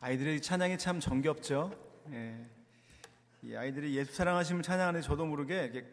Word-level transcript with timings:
아이들의 0.00 0.40
찬양이 0.40 0.78
참 0.78 1.00
정겹죠. 1.00 1.72
예. 2.12 2.46
이 3.42 3.56
아이들이 3.56 3.96
예수 3.96 4.14
사랑하심을 4.14 4.62
찬양하는 4.62 5.02
저도 5.02 5.26
모르게 5.26 5.64
이렇게 5.64 5.88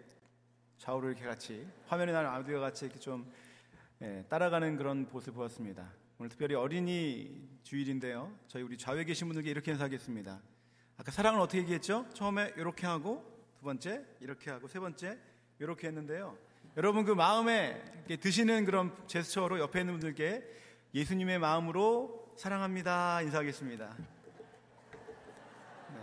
좌우로 0.78 1.08
이렇게 1.10 1.26
같이 1.26 1.66
화면에 1.88 2.12
나는 2.12 2.30
아이들과 2.30 2.60
같이 2.60 2.86
이렇게 2.86 3.00
좀 3.00 3.26
예, 4.04 4.24
따라가는 4.30 4.78
그런 4.78 5.08
모습을 5.12 5.34
보았습니다. 5.34 5.92
오늘 6.20 6.30
특별히 6.30 6.54
어린이 6.54 7.50
주일인데요. 7.64 8.32
저희 8.48 8.62
우리 8.62 8.78
좌우에 8.78 9.06
계신 9.06 9.28
분들께 9.28 9.50
이렇게 9.50 9.72
인사하겠습니다. 9.72 10.40
아까 10.98 11.12
사랑을 11.12 11.40
어떻게 11.40 11.60
얘기했죠? 11.62 12.06
처음에 12.14 12.54
이렇게 12.58 12.86
하고 12.86 13.26
두 13.58 13.66
번째 13.66 14.06
이렇게 14.20 14.52
하고 14.52 14.68
세 14.68 14.80
번째 14.80 15.18
이렇게 15.58 15.88
했는데요. 15.88 16.38
여러분 16.78 17.06
그 17.06 17.12
마음에 17.12 17.82
드시는 18.08 18.66
그런 18.66 18.96
제스처로 19.08 19.58
옆에 19.60 19.80
있는 19.80 19.94
분들께 19.94 20.44
예수님의 20.94 21.40
마음으로 21.40 22.25
사랑합니다. 22.36 23.22
인사하겠습니다. 23.22 23.96
네. 25.90 26.00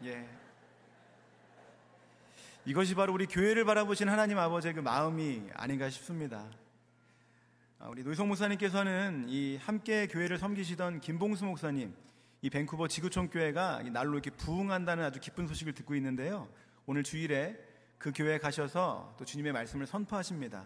네. 0.00 0.10
예. 0.10 0.28
이것이 2.64 2.94
바로 2.94 3.12
우리 3.12 3.26
교회를 3.26 3.64
바라보신 3.64 4.08
하나님 4.08 4.38
아버지의 4.38 4.74
그 4.74 4.80
마음이 4.80 5.42
아닌가 5.54 5.90
싶습니다. 5.90 6.48
아, 7.80 7.88
우리 7.88 8.04
노희성 8.04 8.28
목사님께서는 8.28 9.26
이 9.28 9.56
함께 9.56 10.06
교회를 10.06 10.38
섬기시던 10.38 11.00
김봉수 11.00 11.44
목사님, 11.44 11.94
이 12.42 12.48
밴쿠버 12.48 12.86
지구촌 12.88 13.28
교회가 13.28 13.82
날로 13.92 14.12
이렇게 14.12 14.30
부흥한다는 14.30 15.04
아주 15.04 15.18
기쁜 15.18 15.48
소식을 15.48 15.74
듣고 15.74 15.96
있는데요. 15.96 16.48
오늘 16.86 17.02
주일에 17.02 17.58
그 17.98 18.12
교회에 18.14 18.38
가셔서 18.38 19.16
또 19.18 19.24
주님의 19.24 19.52
말씀을 19.52 19.86
선포하십니다. 19.86 20.64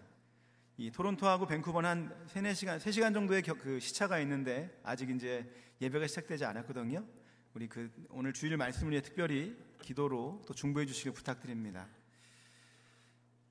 이 0.79 0.89
토론토하고 0.91 1.45
밴쿠버는 1.45 1.89
한 1.89 2.25
3, 2.27 2.43
4시간, 2.43 2.79
3시간 2.79 3.13
정도의 3.13 3.41
그 3.41 3.81
시차가 3.81 4.17
있는데 4.19 4.79
아직 4.81 5.09
이제 5.09 5.45
예배가 5.81 6.07
시작되지 6.07 6.45
않았거든요. 6.45 7.05
우리 7.53 7.67
그 7.67 7.91
오늘 8.11 8.31
주일 8.31 8.55
말씀을 8.55 8.93
위해 8.93 9.01
특별히 9.01 9.57
기도로 9.81 10.41
또 10.47 10.53
중보해 10.53 10.85
주시길 10.85 11.11
부탁드립니다. 11.11 11.85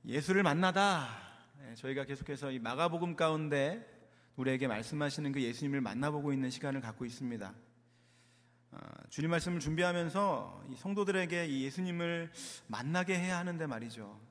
예수를 0.06 0.42
만나다. 0.42 1.06
네, 1.58 1.74
저희가 1.74 2.06
계속해서 2.06 2.50
이 2.50 2.58
마가복음 2.60 3.14
가운데 3.14 3.86
우리에게 4.36 4.66
말씀하시는 4.66 5.30
그 5.30 5.42
예수님을 5.42 5.82
만나보고 5.82 6.32
있는 6.32 6.48
시간을 6.48 6.80
갖고 6.80 7.04
있습니다. 7.04 7.54
어, 8.70 8.78
주일 9.10 9.28
말씀을 9.28 9.60
준비하면서 9.60 10.64
이 10.70 10.76
성도들에게 10.76 11.44
이 11.44 11.64
예수님을 11.64 12.32
만나게 12.68 13.18
해야 13.18 13.36
하는데 13.36 13.66
말이죠. 13.66 14.27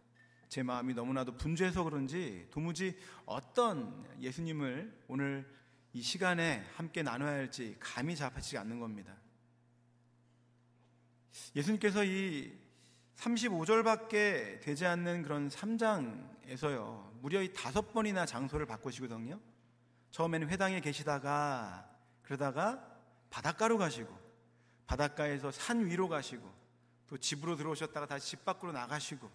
제 0.50 0.64
마음이 0.64 0.94
너무나도 0.94 1.36
분주해서 1.38 1.84
그런지 1.84 2.48
도무지 2.52 2.98
어떤 3.26 4.06
예수님을 4.20 5.04
오늘 5.08 5.48
이 5.94 6.02
시간에 6.02 6.66
함께 6.76 7.04
나눠야 7.04 7.32
할지 7.32 7.76
감이 7.80 8.16
잡히지 8.16 8.58
않는 8.58 8.80
겁니다. 8.80 9.16
예수님께서 11.56 12.04
이 12.04 12.58
35절밖에 13.18 14.62
되지 14.62 14.86
않는 14.86 15.24
그런 15.24 15.50
3장에서요, 15.50 17.20
무려 17.20 17.42
이 17.42 17.52
다섯 17.54 17.94
번이나 17.94 18.26
장소를 18.26 18.66
바꾸시거든요. 18.66 19.40
처음에는 20.12 20.50
회당에 20.50 20.80
계시다가, 20.80 21.90
그러다가 22.22 22.84
바닷가로 23.30 23.78
가시고, 23.78 24.16
바닷가에서 24.86 25.52
산 25.52 25.86
위로 25.86 26.08
가시고, 26.08 26.50
또 27.08 27.18
집으로 27.18 27.56
들어오셨다가 27.56 28.06
다시 28.06 28.30
집 28.30 28.46
밖으로 28.46 28.72
나가시고, 28.72 29.30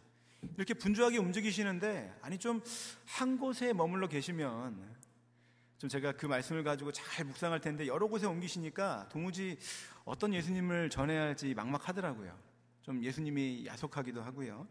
이렇게 0.57 0.75
분주하게 0.75 1.19
움직이시는데 1.19 2.19
아니 2.23 2.39
좀 2.39 2.63
한 3.07 3.39
곳에 3.39 3.73
머물러 3.73 4.09
계시면 4.09 4.97
좀 5.79 5.89
제가 5.91 6.13
그 6.13 6.27
말씀을 6.27 6.65
가지고 6.65 6.93
잘 6.93 7.25
묵상할 7.27 7.61
텐데 7.61 7.87
여러 7.87 8.07
곳에 8.07 8.27
옮기시니까 8.27 9.09
도무지 9.11 9.59
어떤 10.05 10.33
예수님을 10.33 10.91
전해야 10.91 11.23
할지 11.23 11.55
막막하더라고요. 11.55 12.37
좀 12.83 13.03
예수님이 13.03 13.67
야속하기도 13.67 14.23
하고요. 14.23 14.67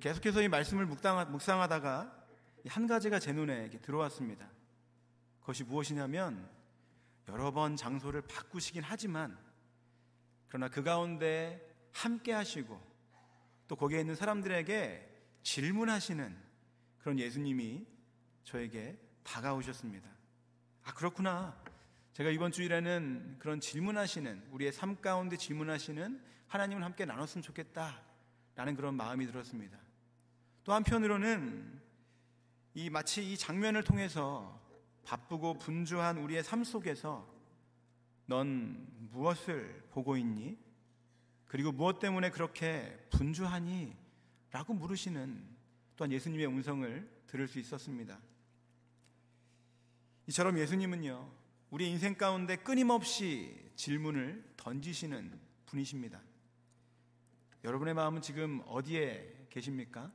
계속해서 0.00 0.42
이 0.42 0.48
말씀을 0.48 0.84
묵상하다가 0.86 2.26
한 2.66 2.86
가지가 2.86 3.18
제 3.18 3.32
눈에 3.32 3.70
들어왔습니다. 3.70 4.50
그것이 5.40 5.62
무엇이냐면 5.62 6.50
여러 7.28 7.52
번 7.52 7.76
장소를 7.76 8.22
바꾸시긴 8.22 8.82
하지만 8.84 9.38
그러나 10.48 10.68
그 10.68 10.82
가운데 10.82 11.72
함께 11.92 12.32
하시고 12.32 12.80
또 13.68 13.76
거기에 13.76 14.00
있는 14.00 14.14
사람들에게 14.14 15.14
질문하시는 15.42 16.36
그런 16.98 17.18
예수님이 17.18 17.86
저에게 18.44 18.98
다가오셨습니다. 19.22 20.08
아, 20.84 20.94
그렇구나. 20.94 21.60
제가 22.12 22.30
이번 22.30 22.52
주일에는 22.52 23.36
그런 23.38 23.60
질문하시는, 23.60 24.48
우리의 24.50 24.72
삶 24.72 25.00
가운데 25.00 25.36
질문하시는 25.36 26.20
하나님을 26.48 26.82
함께 26.82 27.04
나눴으면 27.04 27.42
좋겠다. 27.42 28.02
라는 28.54 28.74
그런 28.74 28.94
마음이 28.94 29.26
들었습니다. 29.26 29.78
또 30.64 30.72
한편으로는 30.72 31.80
이 32.74 32.90
마치 32.90 33.32
이 33.32 33.36
장면을 33.36 33.84
통해서 33.84 34.60
바쁘고 35.04 35.58
분주한 35.58 36.18
우리의 36.18 36.42
삶 36.42 36.64
속에서 36.64 37.28
넌 38.26 38.86
무엇을 39.10 39.88
보고 39.90 40.16
있니? 40.16 40.58
그리고 41.56 41.72
무엇 41.72 42.00
때문에 42.00 42.28
그렇게 42.28 42.94
분주하니? 43.08 43.96
라고 44.50 44.74
물으시는 44.74 45.42
또한 45.96 46.12
예수님의 46.12 46.46
음성을 46.48 47.10
들을 47.26 47.48
수 47.48 47.58
있었습니다. 47.58 48.20
이처럼 50.26 50.58
예수님은요, 50.58 51.32
우리 51.70 51.88
인생 51.88 52.14
가운데 52.14 52.56
끊임없이 52.56 53.70
질문을 53.74 54.52
던지시는 54.58 55.40
분이십니다. 55.64 56.20
여러분의 57.64 57.94
마음은 57.94 58.20
지금 58.20 58.62
어디에 58.66 59.46
계십니까? 59.48 60.12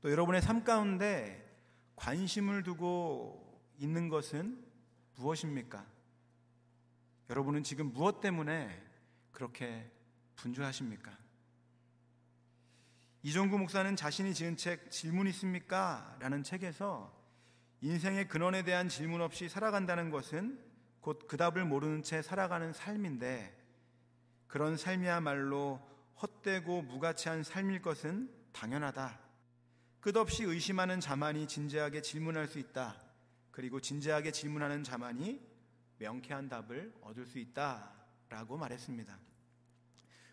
또 0.00 0.12
여러분의 0.12 0.42
삶 0.42 0.62
가운데 0.62 1.60
관심을 1.96 2.62
두고 2.62 3.60
있는 3.80 4.08
것은 4.08 4.64
무엇입니까? 5.16 5.84
여러분은 7.30 7.64
지금 7.64 7.92
무엇 7.92 8.20
때문에 8.20 8.80
그렇게 9.32 9.90
분주하십니까? 10.42 11.16
이종구 13.22 13.58
목사는 13.58 13.94
자신이 13.96 14.34
지은 14.34 14.56
책 14.56 14.90
질문 14.90 15.26
있습니까? 15.28 16.16
라는 16.20 16.42
책에서 16.42 17.14
인생의 17.82 18.28
근원에 18.28 18.62
대한 18.62 18.88
질문 18.88 19.20
없이 19.20 19.48
살아간다는 19.48 20.10
것은 20.10 20.58
곧 21.00 21.26
그 21.28 21.36
답을 21.36 21.64
모르는 21.64 22.02
채 22.02 22.22
살아가는 22.22 22.72
삶인데 22.72 23.56
그런 24.46 24.76
삶이야말로 24.76 25.80
헛되고 26.20 26.82
무가치한 26.82 27.42
삶일 27.42 27.82
것은 27.82 28.30
당연하다. 28.52 29.18
끝없이 30.00 30.44
의심하는 30.44 31.00
자만이 31.00 31.46
진지하게 31.46 32.02
질문할 32.02 32.48
수 32.48 32.58
있다. 32.58 33.00
그리고 33.50 33.80
진지하게 33.80 34.32
질문하는 34.32 34.82
자만이 34.82 35.40
명쾌한 35.98 36.48
답을 36.48 36.94
얻을 37.02 37.26
수 37.26 37.38
있다. 37.38 37.92
라고 38.28 38.56
말했습니다. 38.56 39.18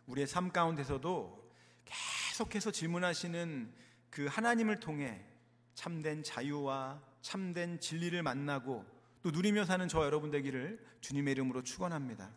우리의 0.07 0.27
삶 0.27 0.51
가운데서도 0.51 1.51
계속해서 1.85 2.71
질문하시는 2.71 3.73
그 4.09 4.25
하나님을 4.25 4.79
통해 4.79 5.23
참된 5.73 6.23
자유와 6.23 7.01
참된 7.21 7.79
진리를 7.79 8.21
만나고 8.23 8.85
또 9.21 9.31
누리며 9.31 9.65
사는 9.65 9.87
저 9.87 10.03
여러분 10.05 10.31
되기를 10.31 10.83
주님의 11.01 11.33
이름으로 11.33 11.63
축원합니다. 11.63 12.31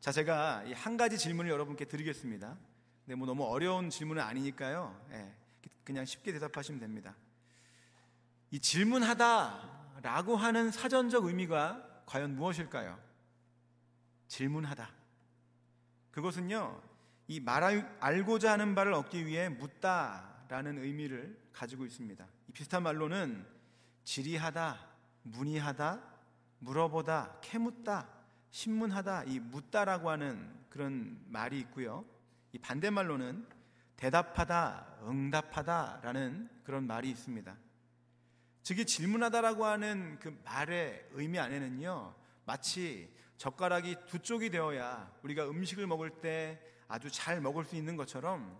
자, 0.00 0.10
제가 0.10 0.64
한 0.74 0.96
가지 0.96 1.16
질문을 1.16 1.50
여러분께 1.50 1.84
드리겠습니다. 1.84 2.58
근데 3.04 3.14
뭐 3.14 3.26
너무 3.26 3.44
어려운 3.44 3.88
질문은 3.88 4.22
아니니까요. 4.22 5.00
예, 5.12 5.32
그냥 5.84 6.04
쉽게 6.04 6.32
대답하시면 6.32 6.80
됩니다. 6.80 7.14
이 8.50 8.58
질문하다라고 8.58 10.36
하는 10.36 10.70
사전적 10.70 11.24
의미가 11.24 12.02
과연 12.06 12.34
무엇일까요? 12.34 12.98
질문하다. 14.28 15.01
그것은요, 16.12 16.80
이 17.26 17.40
말, 17.40 17.62
알고자 18.00 18.52
하는 18.52 18.74
바를 18.74 18.92
얻기 18.92 19.26
위해 19.26 19.48
묻다라는 19.48 20.78
의미를 20.78 21.38
가지고 21.52 21.84
있습니다. 21.86 22.26
이 22.48 22.52
비슷한 22.52 22.82
말로는 22.82 23.46
질의하다, 24.04 24.78
문의하다, 25.22 26.02
물어보다, 26.58 27.38
캐묻다, 27.40 28.08
신문하다, 28.50 29.24
이 29.24 29.40
묻다라고 29.40 30.10
하는 30.10 30.52
그런 30.68 31.18
말이 31.28 31.58
있고요. 31.60 32.04
이 32.52 32.58
반대말로는 32.58 33.46
대답하다, 33.96 34.98
응답하다라는 35.04 36.50
그런 36.64 36.86
말이 36.86 37.08
있습니다. 37.10 37.56
즉, 38.62 38.78
이 38.78 38.84
질문하다라고 38.84 39.64
하는 39.64 40.18
그 40.20 40.38
말의 40.44 41.08
의미 41.12 41.38
안에는요, 41.38 42.14
마치 42.44 43.10
젓가락이 43.42 43.96
두 44.06 44.20
쪽이 44.20 44.50
되어야 44.50 45.12
우리가 45.24 45.50
음식을 45.50 45.88
먹을 45.88 46.10
때 46.10 46.62
아주 46.86 47.10
잘 47.10 47.40
먹을 47.40 47.64
수 47.64 47.74
있는 47.74 47.96
것처럼 47.96 48.56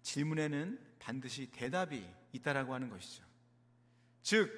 질문에는 0.00 0.80
반드시 0.98 1.50
대답이 1.50 2.08
있다라고 2.32 2.72
하는 2.72 2.88
것이죠. 2.88 3.22
즉, 4.22 4.50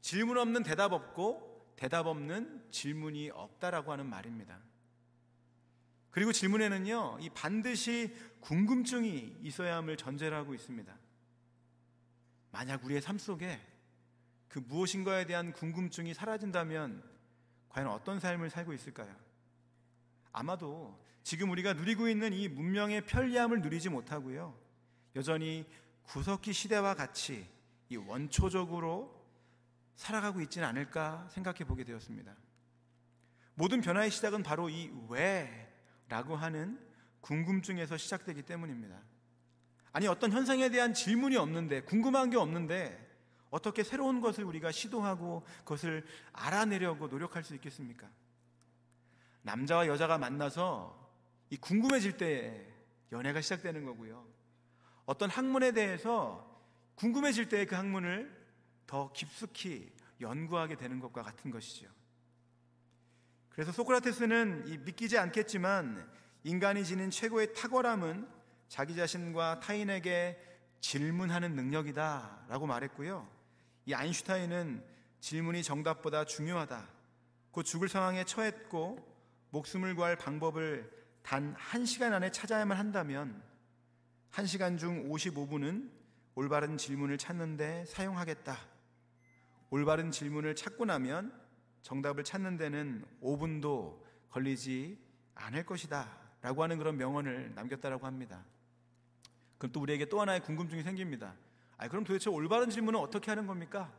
질문 0.00 0.38
없는 0.38 0.62
대답 0.62 0.94
없고 0.94 1.74
대답 1.76 2.06
없는 2.06 2.64
질문이 2.70 3.28
없다라고 3.28 3.92
하는 3.92 4.06
말입니다. 4.06 4.58
그리고 6.10 6.32
질문에는요, 6.32 7.18
이 7.20 7.28
반드시 7.28 8.16
궁금증이 8.40 9.36
있어야 9.42 9.76
함을 9.76 9.98
전제로 9.98 10.34
하고 10.34 10.54
있습니다. 10.54 10.98
만약 12.52 12.82
우리의 12.86 13.02
삶 13.02 13.18
속에 13.18 13.60
그 14.48 14.60
무엇인가에 14.60 15.26
대한 15.26 15.52
궁금증이 15.52 16.14
사라진다면 16.14 17.19
과연 17.70 17.88
어떤 17.88 18.20
삶을 18.20 18.50
살고 18.50 18.72
있을까요? 18.72 19.14
아마도 20.32 20.96
지금 21.22 21.50
우리가 21.50 21.72
누리고 21.72 22.08
있는 22.08 22.32
이 22.32 22.48
문명의 22.48 23.06
편리함을 23.06 23.60
누리지 23.62 23.88
못하고요. 23.88 24.56
여전히 25.16 25.66
구석기 26.04 26.52
시대와 26.52 26.94
같이 26.94 27.48
이 27.88 27.96
원초적으로 27.96 29.20
살아가고 29.96 30.40
있지는 30.42 30.66
않을까 30.68 31.28
생각해 31.30 31.64
보게 31.64 31.84
되었습니다. 31.84 32.34
모든 33.54 33.80
변화의 33.80 34.10
시작은 34.10 34.42
바로 34.42 34.68
이 34.70 34.90
왜라고 35.08 36.36
하는 36.36 36.80
궁금증에서 37.20 37.96
시작되기 37.96 38.42
때문입니다. 38.42 38.98
아니 39.92 40.06
어떤 40.06 40.32
현상에 40.32 40.70
대한 40.70 40.94
질문이 40.94 41.36
없는데 41.36 41.82
궁금한 41.82 42.30
게 42.30 42.36
없는데 42.36 43.09
어떻게 43.50 43.82
새로운 43.82 44.20
것을 44.20 44.44
우리가 44.44 44.72
시도하고 44.72 45.44
그것을 45.58 46.06
알아내려고 46.32 47.08
노력할 47.08 47.42
수 47.42 47.54
있겠습니까? 47.54 48.08
남자와 49.42 49.86
여자가 49.86 50.18
만나서 50.18 50.98
이 51.50 51.56
궁금해질 51.56 52.16
때 52.16 52.66
연애가 53.12 53.40
시작되는 53.40 53.84
거고요. 53.84 54.24
어떤 55.04 55.28
학문에 55.28 55.72
대해서 55.72 56.48
궁금해질 56.94 57.48
때그 57.48 57.74
학문을 57.74 58.38
더 58.86 59.12
깊숙이 59.12 59.90
연구하게 60.20 60.76
되는 60.76 61.00
것과 61.00 61.22
같은 61.22 61.50
것이죠. 61.50 61.88
그래서 63.48 63.72
소크라테스는 63.72 64.68
이 64.68 64.78
믿기지 64.78 65.18
않겠지만 65.18 66.08
인간이 66.44 66.84
지닌 66.84 67.10
최고의 67.10 67.54
탁월함은 67.54 68.28
자기 68.68 68.94
자신과 68.94 69.60
타인에게 69.60 70.40
질문하는 70.80 71.54
능력이다 71.54 72.46
라고 72.48 72.66
말했고요. 72.66 73.39
이 73.86 73.94
아인슈타인은 73.94 74.84
질문이 75.20 75.62
정답보다 75.62 76.24
중요하다. 76.24 76.88
곧 77.50 77.62
죽을 77.64 77.88
상황에 77.88 78.24
처했고 78.24 78.98
목숨을 79.50 79.94
구할 79.94 80.16
방법을 80.16 80.90
단 81.22 81.54
1시간 81.56 82.12
안에 82.12 82.30
찾아야만 82.30 82.78
한다면 82.78 83.42
1시간 84.32 84.78
중 84.78 85.08
55분은 85.10 85.90
올바른 86.34 86.76
질문을 86.76 87.18
찾는데 87.18 87.84
사용하겠다. 87.86 88.56
올바른 89.70 90.10
질문을 90.10 90.54
찾고 90.56 90.84
나면 90.84 91.32
정답을 91.82 92.24
찾는 92.24 92.56
데는 92.56 93.04
5분도 93.22 94.00
걸리지 94.30 94.98
않을 95.34 95.66
것이다. 95.66 96.18
라고 96.42 96.62
하는 96.62 96.78
그런 96.78 96.96
명언을 96.96 97.54
남겼다라고 97.54 98.06
합니다. 98.06 98.44
그럼 99.58 99.72
또 99.72 99.80
우리에게 99.80 100.06
또 100.06 100.20
하나의 100.20 100.40
궁금증이 100.40 100.82
생깁니다. 100.82 101.34
아, 101.80 101.88
그럼 101.88 102.04
도대체 102.04 102.28
올바른 102.28 102.68
질문은 102.68 103.00
어떻게 103.00 103.30
하는 103.30 103.46
겁니까? 103.46 103.90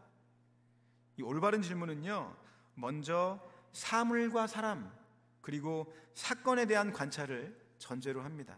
이 1.17 1.23
올바른 1.23 1.63
질문은요, 1.63 2.37
먼저 2.75 3.39
사물과 3.71 4.45
사람, 4.45 4.91
그리고 5.41 5.91
사건에 6.13 6.67
대한 6.67 6.93
관찰을 6.93 7.59
전제로 7.79 8.21
합니다. 8.21 8.55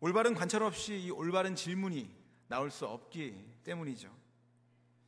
올바른 0.00 0.32
관찰 0.32 0.62
없이 0.62 0.98
이 1.00 1.10
올바른 1.10 1.54
질문이 1.54 2.10
나올 2.48 2.70
수 2.70 2.86
없기 2.86 3.60
때문이죠. 3.62 4.10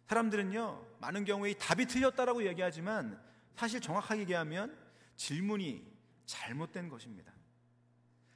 사람들은요, 0.09 0.87
많은 1.01 1.25
경우에 1.25 1.55
답이 1.55 1.87
틀렸다라고 1.87 2.45
얘기하지만 2.45 3.19
사실 3.55 3.81
정확하게 3.81 4.21
얘기하면 4.21 4.77
질문이 5.17 5.91
잘못된 6.27 6.91
것입니다. 6.91 7.33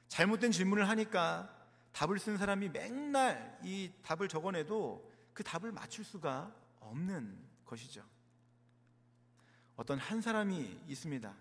잘못된 0.07 0.51
질문을 0.51 0.89
하니까 0.89 1.60
답을 1.91 2.19
쓴 2.19 2.37
사람이 2.37 2.69
맨날 2.69 3.59
이 3.63 3.91
답을 4.03 4.27
적어내도 4.27 5.11
그 5.33 5.43
답을 5.43 5.71
맞출 5.71 6.03
수가 6.03 6.53
없는 6.79 7.37
것이죠. 7.65 8.03
어떤 9.75 9.97
한 9.97 10.21
사람이 10.21 10.83
있습니다. 10.87 11.33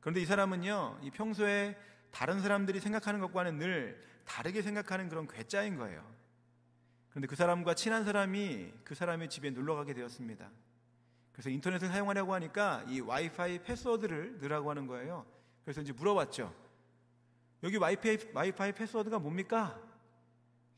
그런데 0.00 0.20
이 0.20 0.26
사람은요, 0.26 1.00
이 1.02 1.10
평소에 1.10 1.76
다른 2.10 2.40
사람들이 2.40 2.80
생각하는 2.80 3.20
것과는 3.20 3.58
늘 3.58 4.02
다르게 4.24 4.62
생각하는 4.62 5.08
그런 5.08 5.26
괴짜인 5.26 5.76
거예요. 5.76 6.04
그런데 7.10 7.26
그 7.26 7.36
사람과 7.36 7.74
친한 7.74 8.04
사람이 8.04 8.72
그 8.84 8.94
사람의 8.94 9.28
집에 9.28 9.50
놀러 9.50 9.74
가게 9.74 9.92
되었습니다. 9.92 10.50
그래서 11.32 11.50
인터넷을 11.50 11.88
사용하려고 11.88 12.34
하니까 12.34 12.84
이 12.88 13.00
와이파이 13.00 13.62
패스워드를 13.62 14.38
넣으라고 14.40 14.70
하는 14.70 14.86
거예요. 14.86 15.26
그래서 15.64 15.80
이제 15.80 15.92
물어봤죠. 15.92 16.69
여기 17.62 17.76
와이파이, 17.76 18.18
와이파이 18.32 18.72
패스워드가 18.72 19.18
뭡니까? 19.18 19.80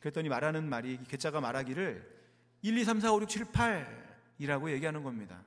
그랬더니 0.01 0.29
말하는 0.29 0.69
말이, 0.69 0.99
괴짜가 1.05 1.41
말하기를 1.41 2.21
1, 2.63 2.79
2, 2.79 2.85
3, 2.85 3.01
4, 3.01 3.13
5, 3.13 3.23
6, 3.23 3.29
7, 3.29 3.45
8이라고 3.47 4.71
얘기하는 4.71 5.03
겁니다. 5.03 5.45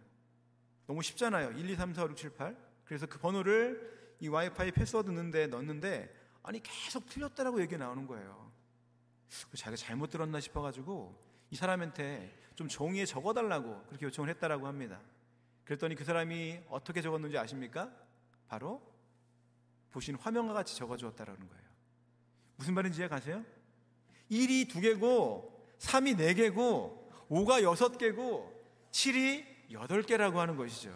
너무 0.88 1.02
쉽잖아요. 1.02 1.52
1, 1.52 1.70
2, 1.70 1.76
3, 1.76 1.94
4, 1.94 2.06
5, 2.06 2.10
6, 2.10 2.18
7, 2.18 2.30
8. 2.32 2.58
그래서 2.86 3.06
그 3.06 3.20
번호를 3.20 4.16
이 4.20 4.28
와이파이 4.28 4.72
패스워드 4.72 5.10
넣는데 5.10 5.48
넣는데 5.48 6.14
아니 6.44 6.62
계속 6.62 7.08
틀렸다라고 7.08 7.60
얘기 7.62 7.78
나오는 7.78 8.06
거예요. 8.08 8.52
자기가 9.56 9.76
잘못 9.76 10.10
들었나 10.10 10.40
싶어가지고 10.40 11.20
이 11.50 11.56
사람한테 11.56 12.38
좀 12.56 12.68
종이에 12.68 13.06
적어달라고 13.06 13.84
그렇게 13.88 14.06
요청을 14.06 14.30
했다라고 14.30 14.68
합니다. 14.68 15.02
그랬더니 15.66 15.96
그 15.96 16.04
사람이 16.04 16.62
어떻게 16.70 17.02
적었는지 17.02 17.38
아십니까? 17.38 17.92
바로 18.48 18.82
보신 19.96 20.16
화면과 20.16 20.52
같이 20.52 20.76
적어주었다라는 20.76 21.48
거예요. 21.48 21.64
무슨 22.58 22.74
말인지 22.74 23.00
이해 23.00 23.08
가세요? 23.08 23.46
1이 24.30 24.68
2개고 24.68 25.50
3이 25.80 26.18
4개고 26.18 27.08
5가 27.30 27.64
6개고 27.64 28.52
7이 28.92 29.70
8개라고 29.72 30.36
하는 30.36 30.58
것이죠. 30.58 30.90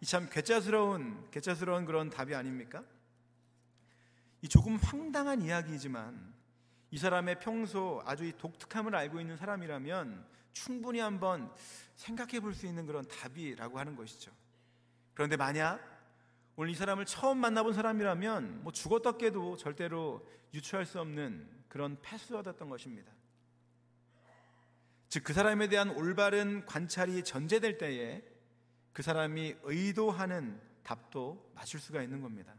이 0.00 0.06
참 0.06 0.30
괴짜스러운 0.30 1.28
괴짜스러운 1.30 1.84
그런 1.84 2.08
답이 2.08 2.34
아닙니까? 2.34 2.82
이 4.40 4.48
조금 4.48 4.76
황당한 4.76 5.42
이야기이지만 5.42 6.32
이 6.90 6.96
사람의 6.96 7.38
평소 7.40 8.02
아주 8.06 8.24
이 8.24 8.32
독특함을 8.38 8.94
알고 8.94 9.20
있는 9.20 9.36
사람이라면 9.36 10.24
충분히 10.54 11.00
한번 11.00 11.52
생각해 11.96 12.40
볼 12.40 12.54
수 12.54 12.66
있는 12.66 12.86
그런 12.86 13.06
답이라고 13.06 13.78
하는 13.78 13.94
것이죠. 13.94 14.32
그런데 15.12 15.36
만약 15.36 15.99
오늘 16.60 16.72
이 16.72 16.74
사람을 16.74 17.06
처음 17.06 17.38
만나본 17.38 17.72
사람이라면 17.72 18.64
뭐 18.64 18.70
죽었다 18.70 19.12
깨도 19.12 19.56
절대로 19.56 20.28
유추할 20.52 20.84
수 20.84 21.00
없는 21.00 21.48
그런 21.70 21.98
패스워드였던 22.02 22.68
것입니다. 22.68 23.10
즉 25.08 25.24
그 25.24 25.32
사람에 25.32 25.70
대한 25.70 25.88
올바른 25.88 26.66
관찰이 26.66 27.24
전제될 27.24 27.78
때에 27.78 28.22
그 28.92 29.00
사람이 29.00 29.56
의도하는 29.62 30.60
답도 30.82 31.50
맞출 31.54 31.80
수가 31.80 32.02
있는 32.02 32.20
겁니다. 32.20 32.54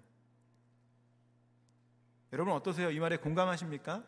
여러분 2.34 2.55
어떠세요? 2.55 2.89
이 2.89 3.00
말에 3.00 3.17
공감하십니까? 3.17 4.03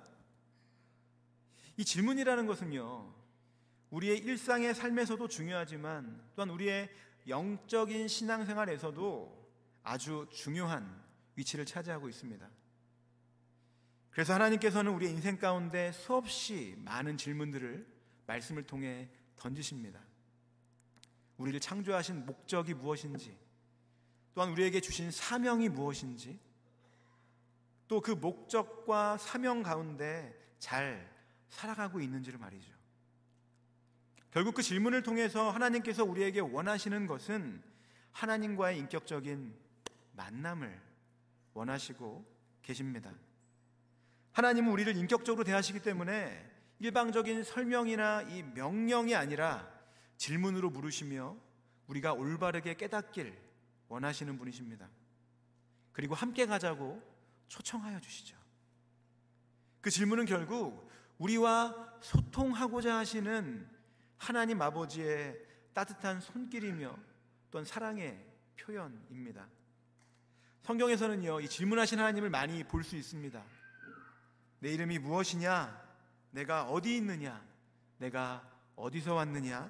이 1.77 1.85
질문이라는 1.85 2.47
것은요, 2.47 3.13
우리의 3.91 4.17
일상의 4.17 4.73
삶에서도 4.73 5.27
중요하지만 5.27 6.19
또한 6.35 6.49
우리의 6.49 6.89
영적인 7.27 8.07
신앙생활에서도 8.07 9.42
아주 9.83 10.27
중요한 10.31 11.03
위치를 11.35 11.65
차지하고 11.65 12.09
있습니다. 12.09 12.49
그래서 14.11 14.33
하나님께서는 14.33 14.91
우리의 14.93 15.11
인생 15.11 15.37
가운데 15.37 15.91
수없이 15.91 16.75
많은 16.79 17.17
질문들을 17.17 17.85
말씀을 18.27 18.63
통해 18.63 19.09
던지십니다. 19.35 19.99
우리를 21.37 21.59
창조하신 21.59 22.25
목적이 22.25 22.75
무엇인지, 22.75 23.35
또한 24.33 24.51
우리에게 24.51 24.81
주신 24.81 25.11
사명이 25.11 25.69
무엇인지, 25.69 26.39
또 27.87 28.01
그 28.01 28.11
목적과 28.11 29.17
사명 29.17 29.61
가운데 29.61 30.33
잘 30.57 31.11
살아가고 31.49 31.99
있는지를 31.99 32.39
말이죠. 32.39 32.71
결국 34.31 34.55
그 34.55 34.63
질문을 34.63 35.03
통해서 35.03 35.51
하나님께서 35.51 36.03
우리에게 36.03 36.39
원하시는 36.39 37.05
것은 37.05 37.61
하나님과의 38.11 38.79
인격적인 38.79 39.62
만남을 40.13 40.81
원하시고 41.53 42.25
계십니다. 42.61 43.13
하나님은 44.31 44.71
우리를 44.71 44.95
인격적으로 44.95 45.43
대하시기 45.43 45.81
때문에 45.81 46.51
일방적인 46.79 47.43
설명이나 47.43 48.23
이 48.23 48.43
명령이 48.43 49.15
아니라 49.15 49.71
질문으로 50.17 50.69
물으시며 50.69 51.37
우리가 51.87 52.13
올바르게 52.13 52.75
깨닫길 52.75 53.37
원하시는 53.87 54.37
분이십니다. 54.37 54.89
그리고 55.91 56.15
함께 56.15 56.45
가자고 56.45 57.01
초청하여 57.47 57.99
주시죠. 57.99 58.35
그 59.81 59.91
질문은 59.91 60.25
결국 60.25 60.89
우리와 61.19 61.97
소통하고자 62.01 62.97
하시는 62.97 63.69
하나님 64.17 64.61
아버지의 64.61 65.37
따뜻한 65.73 66.21
손길이며 66.21 66.97
또한 67.51 67.65
사랑의 67.65 68.25
표현입니다. 68.59 69.47
성경에서는요, 70.63 71.41
이 71.41 71.49
질문하신 71.49 71.99
하나님을 71.99 72.29
많이 72.29 72.63
볼 72.63 72.83
수 72.83 72.95
있습니다. 72.95 73.43
내 74.59 74.71
이름이 74.71 74.99
무엇이냐? 74.99 75.81
내가 76.31 76.63
어디 76.69 76.95
있느냐? 76.95 77.43
내가 77.97 78.49
어디서 78.77 79.13
왔느냐? 79.13 79.69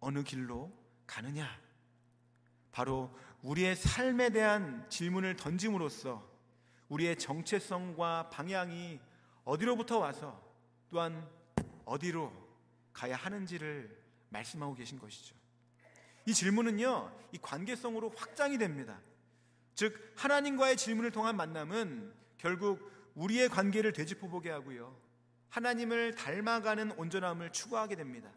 어느 0.00 0.24
길로 0.24 0.72
가느냐? 1.06 1.48
바로 2.72 3.16
우리의 3.42 3.76
삶에 3.76 4.30
대한 4.30 4.84
질문을 4.88 5.36
던짐으로써 5.36 6.28
우리의 6.88 7.16
정체성과 7.16 8.30
방향이 8.30 8.98
어디로부터 9.44 10.00
와서 10.00 10.42
또한 10.90 11.28
어디로 11.84 12.32
가야 12.92 13.14
하는지를 13.14 13.96
말씀하고 14.30 14.74
계신 14.74 14.98
것이죠. 14.98 15.36
이 16.26 16.34
질문은요, 16.34 17.12
이 17.32 17.38
관계성으로 17.40 18.12
확장이 18.16 18.58
됩니다. 18.58 18.98
즉, 19.78 20.12
하나님과의 20.16 20.76
질문을 20.76 21.12
통한 21.12 21.36
만남은 21.36 22.12
결국 22.36 22.90
우리의 23.14 23.48
관계를 23.48 23.92
되짚어보게 23.92 24.50
하고요. 24.50 25.00
하나님을 25.50 26.16
닮아가는 26.16 26.90
온전함을 26.98 27.52
추구하게 27.52 27.94
됩니다. 27.94 28.28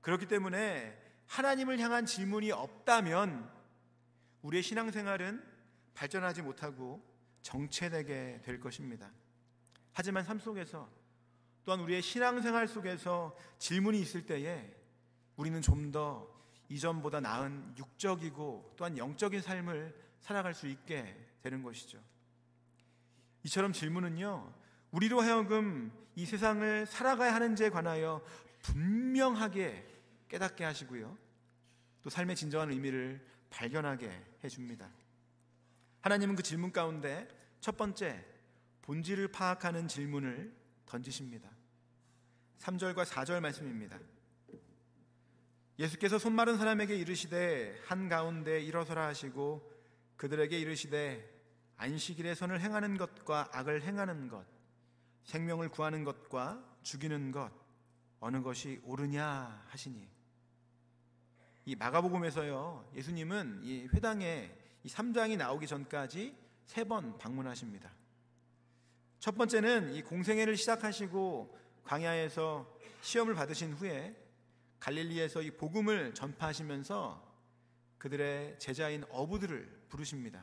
그렇기 0.00 0.26
때문에 0.26 1.00
하나님을 1.28 1.78
향한 1.78 2.04
질문이 2.04 2.50
없다면 2.50 3.48
우리의 4.42 4.64
신앙생활은 4.64 5.40
발전하지 5.94 6.42
못하고 6.42 7.00
정체되게 7.42 8.40
될 8.42 8.58
것입니다. 8.58 9.08
하지만 9.92 10.24
삶 10.24 10.40
속에서 10.40 10.90
또한 11.64 11.78
우리의 11.78 12.02
신앙생활 12.02 12.66
속에서 12.66 13.38
질문이 13.58 14.00
있을 14.00 14.26
때에 14.26 14.68
우리는 15.36 15.62
좀 15.62 15.92
더 15.92 16.28
이전보다 16.68 17.20
나은 17.20 17.74
육적이고 17.78 18.74
또한 18.76 18.98
영적인 18.98 19.42
삶을 19.42 20.09
살아갈 20.20 20.54
수 20.54 20.66
있게 20.66 21.16
되는 21.42 21.62
것이죠. 21.62 21.98
이처럼 23.44 23.72
질문은요, 23.72 24.52
우리로 24.92 25.20
하여금 25.20 25.92
이 26.14 26.26
세상을 26.26 26.86
살아가야 26.86 27.34
하는지에 27.34 27.70
관하여 27.70 28.22
분명하게 28.62 29.86
깨닫게 30.28 30.64
하시고요. 30.64 31.16
또 32.02 32.10
삶의 32.10 32.36
진정한 32.36 32.70
의미를 32.70 33.24
발견하게 33.50 34.10
해줍니다. 34.44 34.88
하나님은 36.00 36.36
그 36.36 36.42
질문 36.42 36.72
가운데 36.72 37.28
첫 37.60 37.76
번째, 37.76 38.24
본질을 38.82 39.28
파악하는 39.28 39.88
질문을 39.88 40.54
던지십니다. 40.86 41.50
3절과 42.58 43.04
4절 43.04 43.40
말씀입니다. 43.40 43.98
예수께서 45.78 46.18
손 46.18 46.34
마른 46.34 46.58
사람에게 46.58 46.94
이르시되 46.94 47.80
한가운데 47.86 48.60
일어서라 48.60 49.06
하시고 49.06 49.69
그들에게 50.20 50.58
이르시되 50.58 51.26
안식일에 51.78 52.34
선을 52.34 52.60
행하는 52.60 52.98
것과 52.98 53.48
악을 53.52 53.80
행하는 53.80 54.28
것 54.28 54.44
생명을 55.24 55.70
구하는 55.70 56.04
것과 56.04 56.62
죽이는 56.82 57.32
것 57.32 57.50
어느 58.18 58.42
것이 58.42 58.82
옳으냐 58.84 59.64
하시니 59.68 60.06
이 61.64 61.74
마가복음에서요 61.74 62.90
예수님은 62.94 63.60
이 63.62 63.88
회당에 63.94 64.54
이 64.84 64.88
3장이 64.88 65.38
나오기 65.38 65.66
전까지 65.66 66.36
세 66.66 66.84
번 66.84 67.16
방문하십니다. 67.16 67.90
첫 69.20 69.38
번째는 69.38 69.94
이 69.94 70.02
공생애를 70.02 70.58
시작하시고 70.58 71.58
광야에서 71.84 72.70
시험을 73.00 73.34
받으신 73.34 73.72
후에 73.72 74.14
갈릴리에서 74.80 75.40
이 75.40 75.50
복음을 75.52 76.12
전파하시면서 76.12 77.26
그들의 77.96 78.58
제자인 78.58 79.04
어부들을 79.08 79.79
부르십니다. 79.90 80.42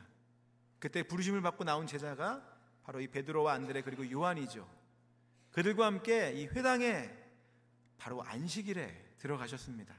그때 0.78 1.02
부르심을 1.02 1.42
받고 1.42 1.64
나온 1.64 1.86
제자가 1.86 2.42
바로 2.84 3.00
이 3.00 3.08
베드로와 3.08 3.54
안드레 3.54 3.82
그리고 3.82 4.08
요한이죠. 4.08 4.68
그들과 5.50 5.86
함께 5.86 6.32
이 6.32 6.46
회당에 6.46 7.10
바로 7.98 8.22
안식일에 8.22 9.16
들어가셨습니다. 9.18 9.94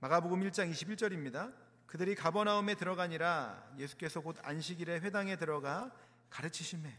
마가복음 0.00 0.40
1장 0.48 0.70
21절입니다. 0.72 1.54
그들이 1.86 2.14
가버나움에 2.14 2.76
들어가니라 2.76 3.74
예수께서 3.76 4.20
곧 4.20 4.36
안식일에 4.42 5.00
회당에 5.00 5.36
들어가 5.36 5.92
가르치심에 6.30 6.96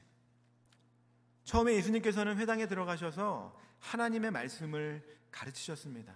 처음에 1.46 1.74
예수님께서는 1.76 2.38
회당에 2.38 2.68
들어가셔서 2.68 3.60
하나님의 3.80 4.32
말씀을 4.32 5.04
가르치셨습니다. 5.32 6.14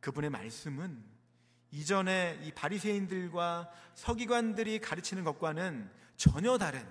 그분의 0.00 0.30
말씀은 0.30 1.17
이전에 1.70 2.40
이 2.44 2.52
바리새인들과 2.52 3.70
서기관들이 3.94 4.78
가르치는 4.80 5.24
것과는 5.24 5.90
전혀 6.16 6.56
다른 6.58 6.86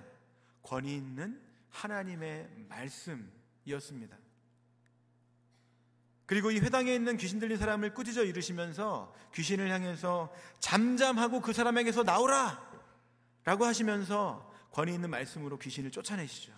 권위 0.62 0.94
있는 0.94 1.40
하나님의 1.70 2.48
말씀이었습니다. 2.68 4.16
그리고 6.26 6.50
이 6.50 6.58
회당에 6.58 6.94
있는 6.94 7.16
귀신 7.16 7.38
들린 7.38 7.56
사람을 7.56 7.94
꾸짖어 7.94 8.22
이르시면서 8.22 9.14
귀신을 9.34 9.70
향해서 9.70 10.32
잠잠하고 10.60 11.40
그 11.40 11.52
사람에게서 11.52 12.02
나오라! 12.02 12.68
라고 13.44 13.64
하시면서 13.64 14.52
권위 14.72 14.92
있는 14.92 15.08
말씀으로 15.08 15.58
귀신을 15.58 15.90
쫓아내시죠. 15.90 16.52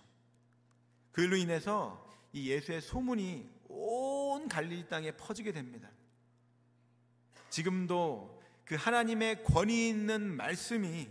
그 1.13 1.23
일로 1.23 1.37
인해서 1.37 2.05
이 2.33 2.51
예수의 2.51 2.81
소문이 2.81 3.49
온 3.69 4.49
갈릴리 4.49 4.89
땅에 4.89 5.13
퍼지게 5.13 5.53
됩니다. 5.53 5.89
지금도 7.51 8.41
그 8.65 8.77
하나님의 8.77 9.43
권위 9.45 9.89
있는 9.89 10.37
말씀이 10.37 11.09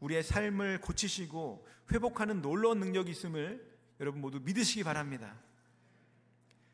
우리의 0.00 0.22
삶을 0.22 0.80
고치시고 0.80 1.66
회복하는 1.92 2.40
놀라운 2.40 2.78
능력이 2.78 3.10
있음을 3.10 3.74
여러분 4.00 4.20
모두 4.20 4.40
믿으시기 4.40 4.84
바랍니다. 4.84 5.36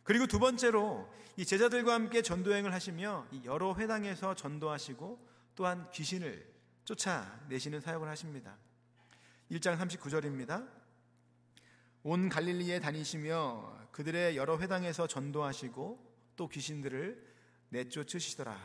그리고 0.02 0.26
두 0.26 0.38
번째로 0.38 1.08
이 1.36 1.44
제자들과 1.44 1.94
함께 1.94 2.22
전도행을 2.22 2.72
하시며 2.72 3.26
여러 3.44 3.74
회당에서 3.74 4.34
전도하시고 4.34 5.26
또한 5.54 5.90
귀신을 5.92 6.50
쫓아내시는 6.84 7.80
사역을 7.80 8.08
하십니다. 8.08 8.56
1장 9.50 9.78
39절입니다. 9.78 10.68
온 12.02 12.28
갈릴리에 12.28 12.80
다니시며 12.80 13.88
그들의 13.92 14.36
여러 14.36 14.58
회당에서 14.58 15.06
전도하시고 15.06 16.10
또 16.36 16.48
귀신들을 16.48 17.29
내쫓으시더라. 17.70 18.58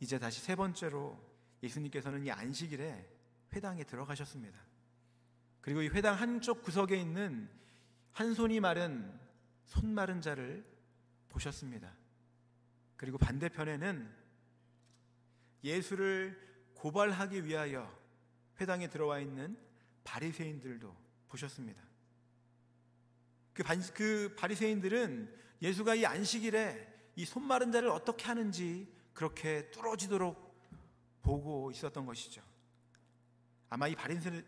이제 0.00 0.18
다시 0.18 0.40
세 0.40 0.54
번째로 0.54 1.18
예수님께서는 1.62 2.26
이 2.26 2.30
안식일에 2.30 3.10
회당에 3.52 3.84
들어가셨습니다. 3.84 4.58
그리고 5.60 5.82
이 5.82 5.88
회당 5.88 6.14
한쪽 6.20 6.62
구석에 6.62 6.96
있는 6.96 7.48
한 8.12 8.34
손이 8.34 8.60
마른 8.60 9.18
손 9.64 9.94
마른 9.94 10.20
자를 10.20 10.64
보셨습니다. 11.30 11.92
그리고 12.96 13.18
반대편에는 13.18 14.14
예수를 15.64 16.38
고발하기 16.74 17.46
위하여 17.46 17.90
회당에 18.60 18.88
들어와 18.88 19.20
있는 19.20 19.56
바리새인들도 20.04 20.94
보셨습니다. 21.28 21.82
그, 23.54 23.62
반, 23.62 23.80
그 23.94 24.34
바리새인들은 24.36 25.34
예수가 25.62 25.94
이 25.94 26.04
안식일에 26.04 26.93
이 27.16 27.24
손 27.24 27.44
마른 27.46 27.70
자를 27.72 27.88
어떻게 27.90 28.24
하는지 28.26 28.88
그렇게 29.12 29.70
뚫어지도록 29.70 30.54
보고 31.22 31.70
있었던 31.70 32.04
것이죠. 32.06 32.42
아마 33.70 33.88
이 33.88 33.94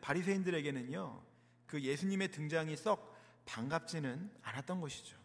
바리새인들에게는요, 0.01 1.23
그 1.67 1.81
예수님의 1.81 2.31
등장이 2.33 2.77
썩 2.77 3.17
반갑지는 3.47 4.31
않았던 4.43 4.81
것이죠. 4.81 5.17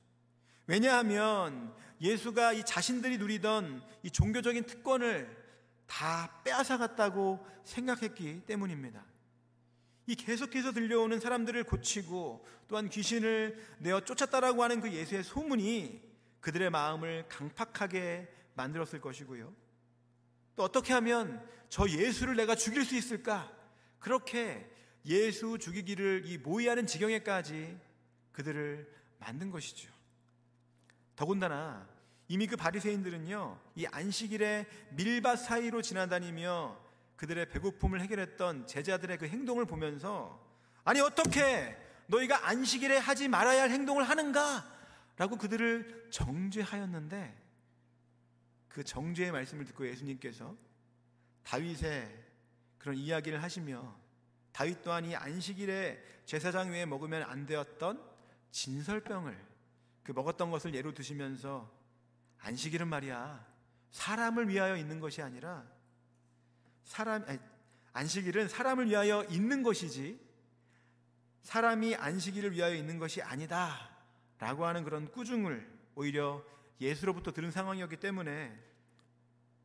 왜냐하면 0.67 1.73
예수가 1.99 2.53
이 2.53 2.63
자신들이 2.65 3.17
누리던 3.17 3.83
이 4.03 4.11
종교적인 4.11 4.65
특권을 4.65 5.37
다 5.87 6.41
빼앗아갔다고 6.43 7.45
생각했기 7.63 8.43
때문입니다. 8.45 9.03
이 10.07 10.15
계속해서 10.15 10.71
들려오는 10.71 11.19
사람들을 11.19 11.63
고치고 11.65 12.45
또한 12.67 12.89
귀신을 12.89 13.61
내어 13.79 14.01
쫓았다라고 14.01 14.63
하는 14.63 14.79
그 14.81 14.91
예수의 14.91 15.23
소문이 15.23 16.10
그들의 16.41 16.69
마음을 16.69 17.25
강팍하게 17.29 18.27
만들었을 18.55 18.99
것이고요. 18.99 19.53
또 20.55 20.63
어떻게 20.63 20.93
하면 20.93 21.47
저 21.69 21.87
예수를 21.87 22.35
내가 22.35 22.55
죽일 22.55 22.83
수 22.83 22.95
있을까? 22.95 23.51
그렇게 23.99 24.69
예수 25.05 25.57
죽이기를 25.57 26.23
이 26.25 26.37
모의하는 26.37 26.85
지경에까지 26.85 27.79
그들을 28.31 28.91
만든 29.19 29.51
것이죠. 29.51 29.89
더군다나 31.15 31.87
이미 32.27 32.47
그 32.47 32.55
바리새인들은요 32.55 33.59
이 33.75 33.85
안식일에 33.85 34.65
밀밭 34.91 35.39
사이로 35.39 35.81
지나다니며 35.81 36.79
그들의 37.15 37.49
배고픔을 37.49 38.01
해결했던 38.01 38.65
제자들의 38.65 39.17
그 39.19 39.27
행동을 39.27 39.65
보면서 39.65 40.41
아니 40.83 40.99
어떻게 41.01 41.77
너희가 42.07 42.47
안식일에 42.47 42.97
하지 42.97 43.27
말아야 43.27 43.63
할 43.63 43.69
행동을 43.69 44.09
하는가? 44.09 44.80
라고 45.21 45.37
그들을 45.37 46.07
정죄하였는데 46.09 47.39
그 48.67 48.83
정죄의 48.83 49.31
말씀을 49.31 49.65
듣고 49.65 49.87
예수님께서 49.87 50.57
다윗의 51.43 52.25
그런 52.79 52.97
이야기를 52.97 53.43
하시며 53.43 53.95
다윗 54.51 54.81
또한 54.81 55.05
이 55.05 55.15
안식일에 55.15 56.23
제사장 56.25 56.71
위에 56.71 56.87
먹으면 56.87 57.21
안 57.21 57.45
되었던 57.45 58.03
진설병을 58.49 59.37
그 60.01 60.11
먹었던 60.11 60.49
것을 60.49 60.73
예로 60.73 60.95
드시면서 60.95 61.71
안식일은 62.39 62.87
말이야 62.87 63.45
사람을 63.91 64.49
위하여 64.49 64.75
있는 64.75 64.99
것이 64.99 65.21
아니라 65.21 65.71
사람 66.83 67.23
아니, 67.27 67.37
안식일은 67.93 68.47
사람을 68.47 68.89
위하여 68.89 69.23
있는 69.25 69.61
것이지 69.61 70.19
사람이 71.43 71.93
안식일을 71.93 72.53
위하여 72.53 72.73
있는 72.73 72.97
것이 72.97 73.21
아니다 73.21 73.90
라고 74.41 74.65
하는 74.65 74.83
그런 74.83 75.11
꾸중을 75.11 75.71
오히려 75.93 76.43
예수로부터 76.81 77.31
들은 77.31 77.51
상황이었기 77.51 77.97
때문에 77.97 78.51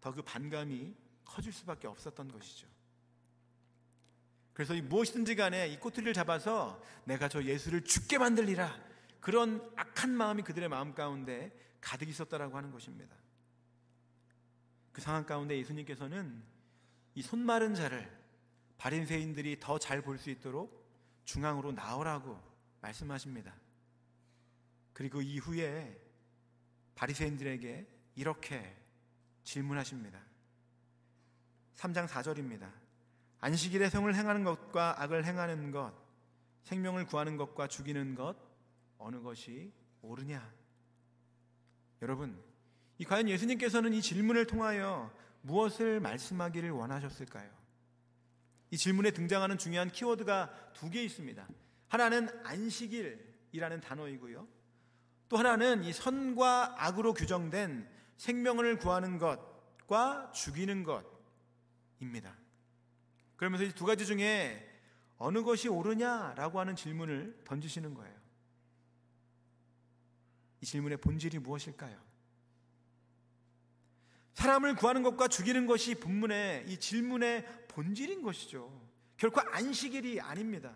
더 0.03 0.13
그 0.13 0.23
반감이 0.23 0.95
커질 1.25 1.53
수밖에 1.53 1.89
없었던 1.89 2.31
것이죠. 2.31 2.69
그래서 4.53 4.75
이 4.75 4.83
무엇이든지 4.83 5.35
간에 5.35 5.67
이 5.69 5.79
꼬투리를 5.81 6.13
잡아서 6.13 6.81
내가 7.05 7.29
저 7.29 7.43
예수를 7.43 7.85
죽게 7.85 8.19
만들리라 8.19 8.79
그런 9.21 9.69
악한 9.77 10.11
마음이 10.11 10.43
그들의 10.43 10.69
마음 10.69 10.95
가운데 10.95 11.51
가득 11.81 12.09
있었다라고 12.09 12.57
하는 12.57 12.71
것입니다. 12.71 13.17
그 14.93 15.01
상황 15.01 15.25
가운데 15.25 15.57
예수님께서는 15.59 16.43
이 17.15 17.23
손마른 17.23 17.75
자를 17.75 18.09
바린새인들이 18.79 19.59
더 19.59 19.79
잘 19.79 20.03
볼 20.03 20.19
수 20.19 20.31
있도록 20.31 20.87
중앙으로 21.25 21.73
나오라고 21.73 22.39
말씀하십니다. 22.83 23.55
그리고 24.97 25.21
이후에 25.21 25.95
바리새인들에게 26.95 27.87
이렇게 28.15 28.75
질문하십니다. 29.45 30.19
3장 31.75 32.09
4절입니다. 32.09 32.73
안식일에 33.41 33.91
성을 33.91 34.15
행하는 34.15 34.43
것과 34.43 35.03
악을 35.03 35.27
행하는 35.27 35.71
것, 35.71 35.93
생명을 36.63 37.05
구하는 37.05 37.37
것과 37.37 37.69
죽이는 37.69 38.15
것 38.15 38.37
어느 38.97 39.21
것이 39.21 39.71
옳으냐? 40.01 40.51
여러분, 42.01 42.43
이 42.97 43.05
과연 43.05 43.29
예수님께서는 43.29 43.93
이 43.93 44.01
질문을 44.01 44.47
통하여 44.47 45.15
무엇을 45.43 46.01
말씀하기를 46.01 46.71
원하셨을까요? 46.71 47.51
이 48.71 48.79
질문에 48.79 49.11
등장하는 49.11 49.59
중요한 49.59 49.91
키워드가 49.91 50.73
두 50.73 50.89
개 50.89 51.03
있습니다. 51.05 51.47
하나는 51.89 52.31
안식일이라는 52.47 53.83
단어이고요. 53.83 54.56
또 55.29 55.37
하나는 55.37 55.85
이 55.85 55.93
선과 55.93 56.77
악으로 56.79 57.15
규정된 57.15 57.89
생명을 58.17 58.79
구하는 58.79 59.19
것과 59.19 60.31
죽이는 60.33 60.85
것입니다. 60.85 62.37
그러면서 63.37 63.65
이 63.65 63.73
두 63.73 63.85
가지 63.85 64.07
중에 64.07 64.63
어느 65.19 65.43
것이 65.43 65.69
옳으냐라고 65.69 66.61
하는 66.61 66.77
질문을 66.77 67.43
던지시는 67.45 67.95
거예요. 67.95 68.15
이 70.61 70.67
질문의 70.67 70.99
본질이 70.99 71.39
무엇일까요? 71.39 71.97
사람을 74.35 74.77
구하는 74.77 75.03
것과 75.03 75.29
죽이는 75.29 75.67
것이 75.67 75.95
본문의 75.95 76.67
이 76.69 76.79
질문의 76.79 77.47
본질인 77.69 78.23
것이죠. 78.23 78.71
결코 79.17 79.41
안식일이 79.41 80.21
아닙니다. 80.21 80.75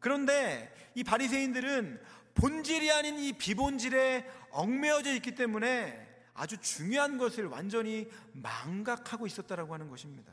그런데 0.00 0.74
이 0.94 1.04
바리새인들은 1.04 2.00
본질이 2.36 2.90
아닌 2.92 3.18
이 3.18 3.32
비본질에 3.32 4.30
얽매여져 4.50 5.14
있기 5.16 5.34
때문에 5.34 6.06
아주 6.34 6.58
중요한 6.58 7.18
것을 7.18 7.46
완전히 7.46 8.08
망각하고 8.32 9.26
있었다라고 9.26 9.74
하는 9.74 9.88
것입니다. 9.88 10.32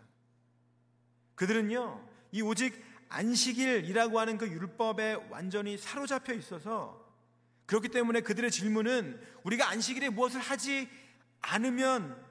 그들은요, 1.35 2.07
이 2.31 2.41
오직 2.41 2.83
안식일이라고 3.09 4.19
하는 4.19 4.37
그 4.37 4.47
율법에 4.47 5.27
완전히 5.29 5.77
사로잡혀 5.77 6.33
있어서 6.33 7.03
그렇기 7.65 7.89
때문에 7.89 8.21
그들의 8.21 8.51
질문은 8.51 9.21
우리가 9.43 9.69
안식일에 9.69 10.09
무엇을 10.09 10.41
하지 10.41 10.89
않으면 11.41 12.21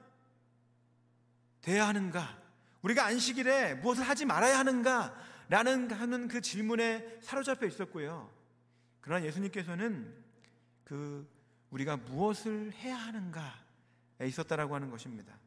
돼야 1.61 1.87
하는가? 1.87 2.37
우리가 2.83 3.05
안식일에 3.05 3.75
무엇을 3.75 4.03
하지 4.03 4.25
말아야 4.25 4.59
하는가? 4.59 5.15
라는 5.49 5.89
하는 5.91 6.27
그 6.27 6.41
질문에 6.41 7.17
사로잡혀 7.21 7.65
있었고요. 7.65 8.42
그러나 9.03 9.25
예수님께서는 9.25 10.15
그 10.85 11.29
우리가 11.71 11.97
무엇을 11.97 12.71
해야 12.73 12.95
하는가에 12.95 14.25
있었다라고 14.25 14.73
하는 14.75 14.89
것입니다. 14.89 15.37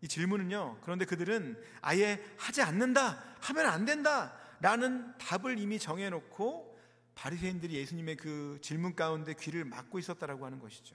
이 0.00 0.06
질문은요. 0.06 0.78
그런데 0.82 1.04
그들은 1.04 1.60
아예 1.80 2.24
하지 2.38 2.62
않는다, 2.62 3.18
하면 3.40 3.66
안 3.66 3.84
된다 3.84 4.38
라는 4.60 5.12
답을 5.18 5.58
이미 5.58 5.80
정해 5.80 6.08
놓고 6.08 6.78
바리새인들이 7.16 7.74
예수님의 7.74 8.16
그 8.16 8.58
질문 8.62 8.94
가운데 8.94 9.34
귀를 9.34 9.64
막고 9.64 9.98
있었다라고 9.98 10.46
하는 10.46 10.60
것이죠. 10.60 10.94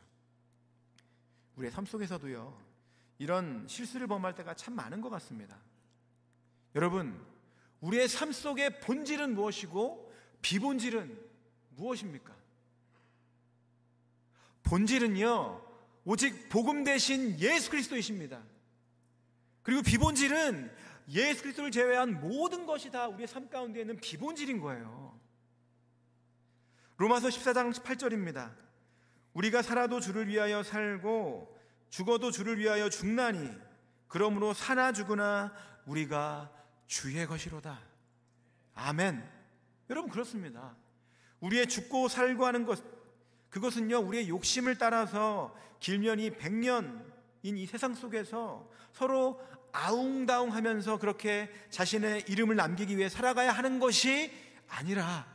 우리의 1.57 1.71
삶 1.71 1.85
속에서도요. 1.85 2.57
이런 3.17 3.67
실수를 3.67 4.07
범할 4.07 4.35
때가 4.35 4.53
참 4.53 4.73
많은 4.73 5.01
것 5.01 5.09
같습니다. 5.09 5.57
여러분, 6.75 7.19
우리의 7.81 8.07
삶 8.07 8.31
속의 8.31 8.79
본질은 8.79 9.35
무엇이고 9.35 10.13
비본질은 10.41 11.28
무엇입니까? 11.79 12.35
본질은요, 14.63 15.61
오직 16.05 16.49
복음 16.49 16.83
대신 16.83 17.39
예수 17.39 17.71
그리스도이십니다. 17.71 18.43
그리고 19.63 19.81
비본질은 19.81 20.71
예수 21.09 21.41
그리스도를 21.41 21.71
제외한 21.71 22.19
모든 22.19 22.65
것이 22.65 22.91
다 22.91 23.07
우리의 23.07 23.27
삶 23.27 23.49
가운데 23.49 23.81
있는 23.81 23.99
비본질인 23.99 24.59
거예요. 24.59 25.19
로마서 26.97 27.29
14장 27.29 27.73
8절입니다. 27.73 28.53
우리가 29.33 29.61
살아도 29.61 29.99
주를 29.99 30.27
위하여 30.27 30.63
살고 30.63 31.57
죽어도 31.89 32.29
주를 32.29 32.59
위하여 32.59 32.89
죽나니 32.89 33.49
그러므로 34.07 34.53
사나 34.53 34.91
죽으나 34.91 35.53
우리가 35.85 36.51
주의 36.87 37.25
것이로다. 37.25 37.79
아멘. 38.75 39.23
여러분 39.89 40.11
그렇습니다. 40.11 40.75
우리의 41.41 41.67
죽고 41.67 42.07
살고 42.07 42.45
하는 42.45 42.65
것 42.65 42.83
그것은요 43.49 43.99
우리의 43.99 44.29
욕심을 44.29 44.77
따라서 44.77 45.55
길면이 45.79 46.31
백년인 46.31 47.01
이 47.43 47.65
세상 47.65 47.93
속에서 47.93 48.69
서로 48.93 49.41
아웅다웅 49.71 50.53
하면서 50.53 50.97
그렇게 50.97 51.49
자신의 51.69 52.25
이름을 52.27 52.55
남기기 52.55 52.97
위해 52.97 53.09
살아가야 53.09 53.51
하는 53.51 53.79
것이 53.79 54.31
아니라 54.67 55.27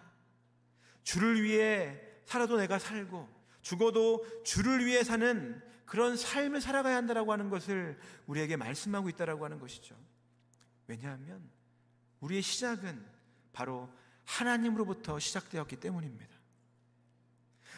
주를 1.03 1.43
위해 1.43 2.01
살아도 2.25 2.57
내가 2.57 2.79
살고 2.79 3.29
죽어도 3.63 4.25
주를 4.45 4.85
위해 4.85 5.05
사는 5.05 5.61
그런 5.87 6.17
삶을 6.17 6.61
살아가야 6.61 6.97
한다라고 6.97 7.33
하는 7.33 7.51
것을 7.51 7.99
우리에게 8.27 8.57
말씀하고 8.57 9.09
있다라고 9.11 9.45
하는 9.45 9.59
것이죠. 9.59 9.95
왜냐하면 10.87 11.49
우리의 12.21 12.43
시작은 12.43 13.05
바로 13.53 13.89
하나님으로부터 14.25 15.19
시작되었기 15.19 15.77
때문입니다. 15.77 16.35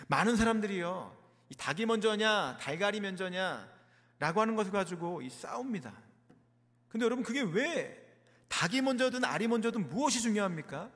많은 0.09 0.37
사람들이요, 0.37 1.17
이 1.51 1.55
닭이 1.55 1.87
먼저냐, 1.87 2.59
달걀이 2.61 3.01
먼저냐, 3.01 3.69
라고 4.19 4.41
하는 4.41 4.57
것을 4.57 4.73
가지고 4.73 5.23
이 5.23 5.29
싸웁니다. 5.29 5.93
근데 6.89 7.05
여러분, 7.05 7.25
그게 7.25 7.43
왜 7.43 8.03
닭이 8.49 8.81
먼저든 8.81 9.25
알이 9.25 9.49
먼저든 9.49 9.89
무엇이 9.89 10.21
중요합니까? 10.23 10.91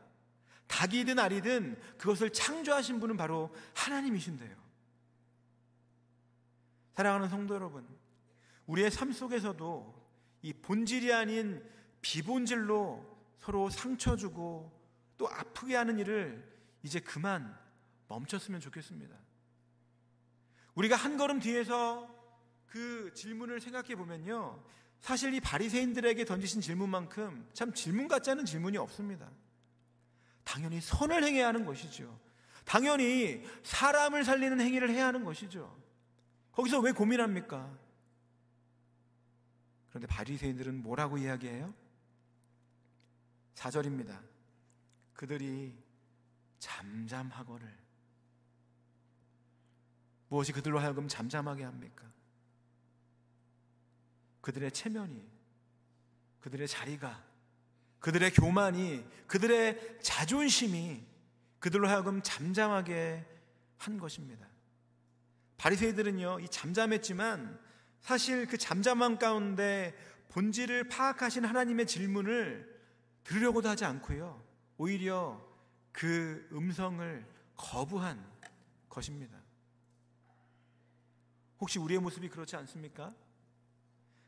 닭이든 0.68 1.18
알이든 1.18 1.80
그것을 1.98 2.32
창조하신 2.32 3.00
분은 3.00 3.16
바로 3.16 3.54
하나님이신데요. 3.74 4.56
사랑하는 6.94 7.28
성도 7.28 7.54
여러분, 7.54 7.86
우리의 8.66 8.90
삶 8.90 9.12
속에서도 9.12 10.00
이 10.42 10.52
본질이 10.52 11.12
아닌 11.12 11.62
비본질로 12.02 13.04
서로 13.38 13.68
상처 13.68 14.16
주고 14.16 14.79
또 15.20 15.28
아프게 15.28 15.76
하는 15.76 15.98
일을 15.98 16.42
이제 16.82 16.98
그만 16.98 17.54
멈췄으면 18.08 18.58
좋겠습니다. 18.58 19.14
우리가 20.74 20.96
한 20.96 21.18
걸음 21.18 21.40
뒤에서 21.40 22.08
그 22.66 23.12
질문을 23.12 23.60
생각해 23.60 23.96
보면요. 23.96 24.64
사실 25.02 25.34
이 25.34 25.40
바리새인들에게 25.40 26.24
던지신 26.24 26.62
질문만큼 26.62 27.50
참 27.52 27.74
질문 27.74 28.08
같지 28.08 28.30
않은 28.30 28.46
질문이 28.46 28.78
없습니다. 28.78 29.30
당연히 30.42 30.80
선을 30.80 31.22
행해야 31.22 31.48
하는 31.48 31.66
것이죠. 31.66 32.18
당연히 32.64 33.44
사람을 33.62 34.24
살리는 34.24 34.58
행위를 34.58 34.88
해야 34.88 35.06
하는 35.08 35.22
것이죠. 35.22 35.78
거기서 36.52 36.80
왜 36.80 36.92
고민합니까? 36.92 37.70
그런데 39.90 40.06
바리새인들은 40.06 40.82
뭐라고 40.82 41.18
이야기해요? 41.18 41.74
4절입니다. 43.56 44.29
그들이 45.20 45.76
잠잠하거를 46.60 47.70
무엇이 50.30 50.50
그들로 50.50 50.78
하여금 50.78 51.08
잠잠하게 51.08 51.64
합니까? 51.64 52.10
그들의 54.40 54.72
체면이 54.72 55.22
그들의 56.40 56.66
자리가 56.66 57.22
그들의 57.98 58.32
교만이 58.32 59.04
그들의 59.26 59.98
자존심이 60.00 61.06
그들로 61.58 61.86
하여금 61.86 62.22
잠잠하게 62.22 63.26
한 63.76 63.98
것입니다. 63.98 64.48
바리새이들은요, 65.58 66.40
이 66.40 66.48
잠잠했지만 66.48 67.60
사실 68.00 68.46
그 68.46 68.56
잠잠함 68.56 69.18
가운데 69.18 69.94
본질을 70.30 70.88
파악하신 70.88 71.44
하나님의 71.44 71.86
질문을 71.86 72.80
들으려고도 73.24 73.68
하지 73.68 73.84
않고요. 73.84 74.48
오히려 74.80 75.38
그 75.92 76.48
음성을 76.52 77.26
거부한 77.54 78.18
것입니다. 78.88 79.36
혹시 81.60 81.78
우리의 81.78 82.00
모습이 82.00 82.30
그렇지 82.30 82.56
않습니까? 82.56 83.14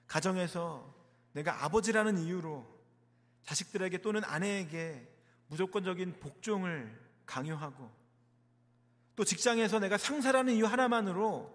가정에서 0.07 0.95
내가 1.33 1.65
아버지라는 1.65 2.19
이유로 2.19 2.69
자식들에게 3.45 4.03
또는 4.03 4.25
아내에게 4.25 5.09
무조건적인 5.47 6.21
복종을 6.21 7.01
강요하고 7.25 7.91
또 9.17 9.25
직장에서 9.25 9.79
내가 9.79 9.97
상사라는 9.97 10.53
이유 10.53 10.67
하나만으로 10.67 11.51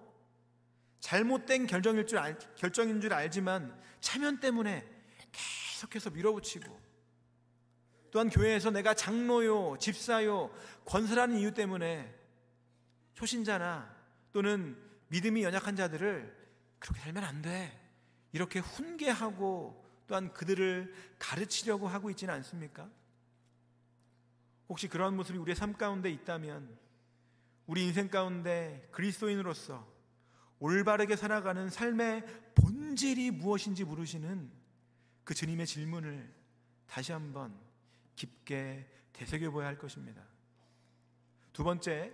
잘못된 1.02 1.68
결정일 1.68 2.08
줄 2.08 2.18
알, 2.18 2.36
결정인 2.56 3.00
줄 3.00 3.14
알지만 3.14 3.80
체면 4.00 4.40
때문에 4.40 4.90
계속해서 5.32 6.10
밀어붙이고 6.10 6.87
또한 8.12 8.30
교회에서 8.30 8.72
내가 8.72 8.94
장로요, 8.94 9.78
집사요, 9.80 10.52
권사라는 10.86 11.38
이유 11.38 11.54
때문에 11.54 12.14
초신자나 13.14 13.96
또는 14.34 14.78
믿음이 15.10 15.44
연약한 15.44 15.76
자들을 15.76 16.36
그렇게 16.80 17.02
살면 17.02 17.24
안 17.24 17.42
돼. 17.42 17.80
이렇게 18.32 18.60
훈계하고 18.60 19.86
또한 20.08 20.32
그들을 20.34 20.94
가르치려고 21.20 21.88
하고 21.88 22.10
있지는 22.10 22.34
않습니까? 22.36 22.90
혹시 24.70 24.88
그러한 24.88 25.16
모습이 25.16 25.38
우리의 25.38 25.56
삶 25.56 25.74
가운데 25.74 26.10
있다면 26.10 26.78
우리 27.66 27.86
인생 27.86 28.10
가운데 28.10 28.88
그리스도인으로서 28.92 29.86
올바르게 30.60 31.16
살아가는 31.16 31.70
삶의 31.70 32.26
본질이 32.56 33.32
무엇인지 33.32 33.84
물으시는 33.84 34.50
그 35.24 35.34
주님의 35.34 35.68
질문을 35.68 36.34
다시 36.88 37.12
한번 37.12 37.67
깊게 38.18 38.86
되새겨 39.14 39.52
보아야 39.52 39.68
할 39.68 39.78
것입니다. 39.78 40.22
두 41.54 41.64
번째, 41.64 42.14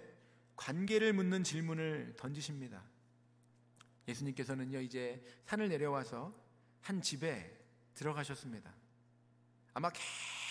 관계를 0.56 1.14
묻는 1.14 1.44
질문을 1.44 2.14
던지십니다. 2.18 2.84
예수님께서는요, 4.08 4.80
이제 4.82 5.26
산을 5.46 5.70
내려와서 5.70 6.34
한 6.82 7.02
집에 7.02 7.60
들어가셨습니다. 7.96 8.72
아마 9.74 9.90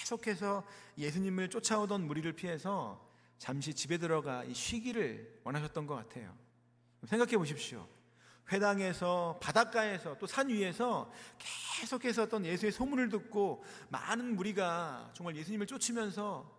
계속해서 0.00 0.66
예수님을 0.98 1.48
쫓아오던 1.50 2.06
무리를 2.06 2.30
피해서 2.32 3.08
잠시 3.38 3.74
집에 3.74 3.98
들어가 3.98 4.44
쉬기를 4.52 5.40
원하셨던 5.44 5.86
것 5.86 5.94
같아요. 5.94 6.36
생각해 7.04 7.36
보십시오. 7.36 7.88
회당에서 8.50 9.38
바닷가에서 9.40 10.18
또 10.18 10.26
산 10.26 10.48
위에서 10.48 11.10
계속해서 11.80 12.24
어떤 12.24 12.44
예수의 12.44 12.72
소문을 12.72 13.08
듣고 13.08 13.64
많은 13.88 14.36
무리가 14.36 15.10
정말 15.14 15.36
예수님을 15.36 15.66
쫓으면서 15.66 16.50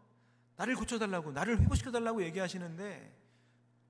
나를 0.56 0.76
고쳐달라고 0.76 1.32
나를 1.32 1.60
회복시켜달라고 1.60 2.24
얘기하시는데 2.24 3.20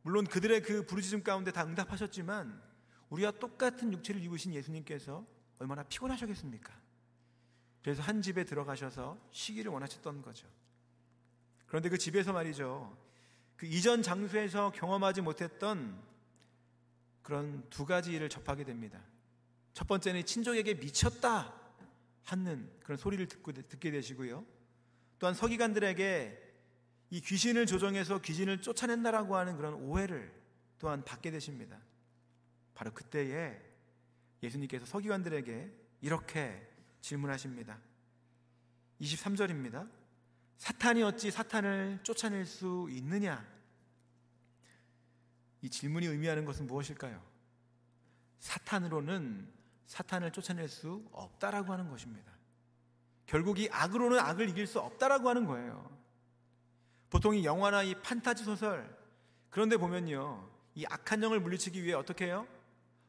물론 0.01 0.25
그들의 0.25 0.62
그 0.63 0.86
부르짖음 0.86 1.23
가운데 1.23 1.51
다 1.51 1.63
응답하셨지만 1.63 2.62
우리와 3.10 3.32
똑같은 3.32 3.93
육체를 3.93 4.21
입으신 4.23 4.53
예수님께서 4.53 5.25
얼마나 5.60 5.84
피곤하셨겠습니까? 5.84 6.73
그래서 7.82 8.01
한 8.01 8.21
집에 8.21 8.43
들어가셔서 8.43 9.17
쉬기를 9.32 9.71
원하셨던 9.71 10.21
거죠. 10.21 10.47
그런데 11.67 11.89
그 11.89 11.97
집에서 11.97 12.34
말이죠. 12.34 12.97
그 13.56 13.65
이전 13.65 14.01
장소에서 14.01 14.71
경험하지 14.71 15.21
못했던 15.21 16.01
그런 17.23 17.67
두 17.69 17.86
가지 17.86 18.12
일을 18.12 18.29
접하게 18.29 18.63
됩니다. 18.63 19.01
첫 19.73 19.88
번째는 19.88 20.25
친족에게 20.25 20.75
미쳤다 20.75 21.53
하는 22.23 22.69
그런 22.81 22.97
소리를 22.97 23.25
듣고, 23.27 23.51
듣게 23.53 23.91
되시고요. 23.91 24.45
또한 25.17 25.33
서기관들에게 25.33 26.53
이 27.09 27.21
귀신을 27.21 27.65
조정해서 27.65 28.19
귀신을 28.21 28.62
쫓아낸다라고 28.62 29.36
하는 29.36 29.55
그런 29.55 29.73
오해를 29.75 30.33
또한 30.79 31.03
받게 31.03 31.31
되십니다. 31.31 31.79
바로 32.75 32.91
그때에 32.91 33.59
예수님께서 34.41 34.86
서기관들에게 34.86 35.71
이렇게 36.01 36.67
질문하십니다. 37.01 37.79
23절입니다. 38.99 39.89
사탄이 40.57 41.03
어찌 41.03 41.31
사탄을 41.31 41.99
쫓아낼 42.03 42.45
수 42.45 42.88
있느냐? 42.89 43.52
이 45.63 45.69
질문이 45.69 46.06
의미하는 46.06 46.43
것은 46.43 46.67
무엇일까요? 46.67 47.19
사탄으로는 48.39 49.47
사탄을 49.88 50.32
쫓아낼 50.32 50.67
수 50.67 51.02
없다라고 51.13 51.71
하는 51.71 51.89
것입니다. 51.89 52.32
결국 53.26 53.58
이 53.60 53.69
악으로는 53.71 54.19
악을 54.19 54.49
이길 54.49 54.67
수 54.67 54.80
없다라고 54.80 55.30
하는 55.30 55.45
거예요. 55.45 55.89
보통 57.10 57.34
이 57.34 57.45
영화나 57.45 57.82
이 57.82 57.95
판타지 57.95 58.43
소설 58.43 58.93
그런데 59.49 59.78
보면요. 59.78 60.49
이 60.76 60.86
악한 60.86 61.23
영을 61.23 61.39
물리치기 61.39 61.82
위해 61.82 61.93
어떻게 61.93 62.26
해요? 62.26 62.45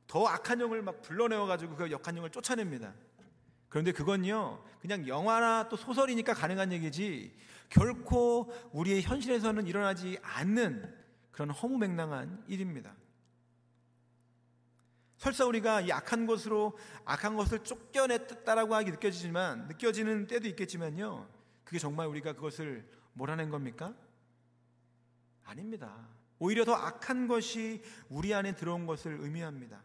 더 0.07 0.25
악한 0.27 0.61
영을 0.61 0.81
막 0.81 1.03
불러내어 1.03 1.47
가지고 1.47 1.75
그 1.75 1.91
역한 1.91 2.17
영을 2.17 2.31
쫓아냅니다. 2.31 2.95
그런데 3.69 3.91
그건요. 3.91 4.63
그냥 4.81 5.09
영화나 5.09 5.69
또 5.69 5.77
소설이니까 5.77 6.35
가능한 6.35 6.71
얘기지 6.71 7.37
결코 7.69 8.53
우리의 8.71 9.03
현실에서는 9.03 9.67
일어나지 9.67 10.19
않는 10.23 11.04
그런 11.35 11.51
허무맹랑한 11.51 12.45
일입니다. 12.47 12.95
설사 15.17 15.45
우리가 15.47 15.81
이 15.81 15.91
악한 15.91 16.27
것으로 16.27 16.79
악한 17.05 17.35
것을 17.37 17.65
쫓겨냈다라고 17.65 18.75
하기 18.77 18.93
느껴지지만 18.93 19.67
느껴지는 19.67 20.29
때도 20.29 20.47
있겠지만요. 20.49 21.29
그게 21.65 21.79
정말 21.81 22.07
우리가 22.07 22.35
그것을 22.35 22.89
몰아낸 23.15 23.51
겁니까? 23.51 23.95
아닙니다. 25.43 26.09
오히려 26.39 26.65
더 26.65 26.75
악한 26.75 27.27
것이 27.27 27.83
우리 28.09 28.33
안에 28.33 28.55
들어온 28.55 28.87
것을 28.87 29.19
의미합니다. 29.21 29.83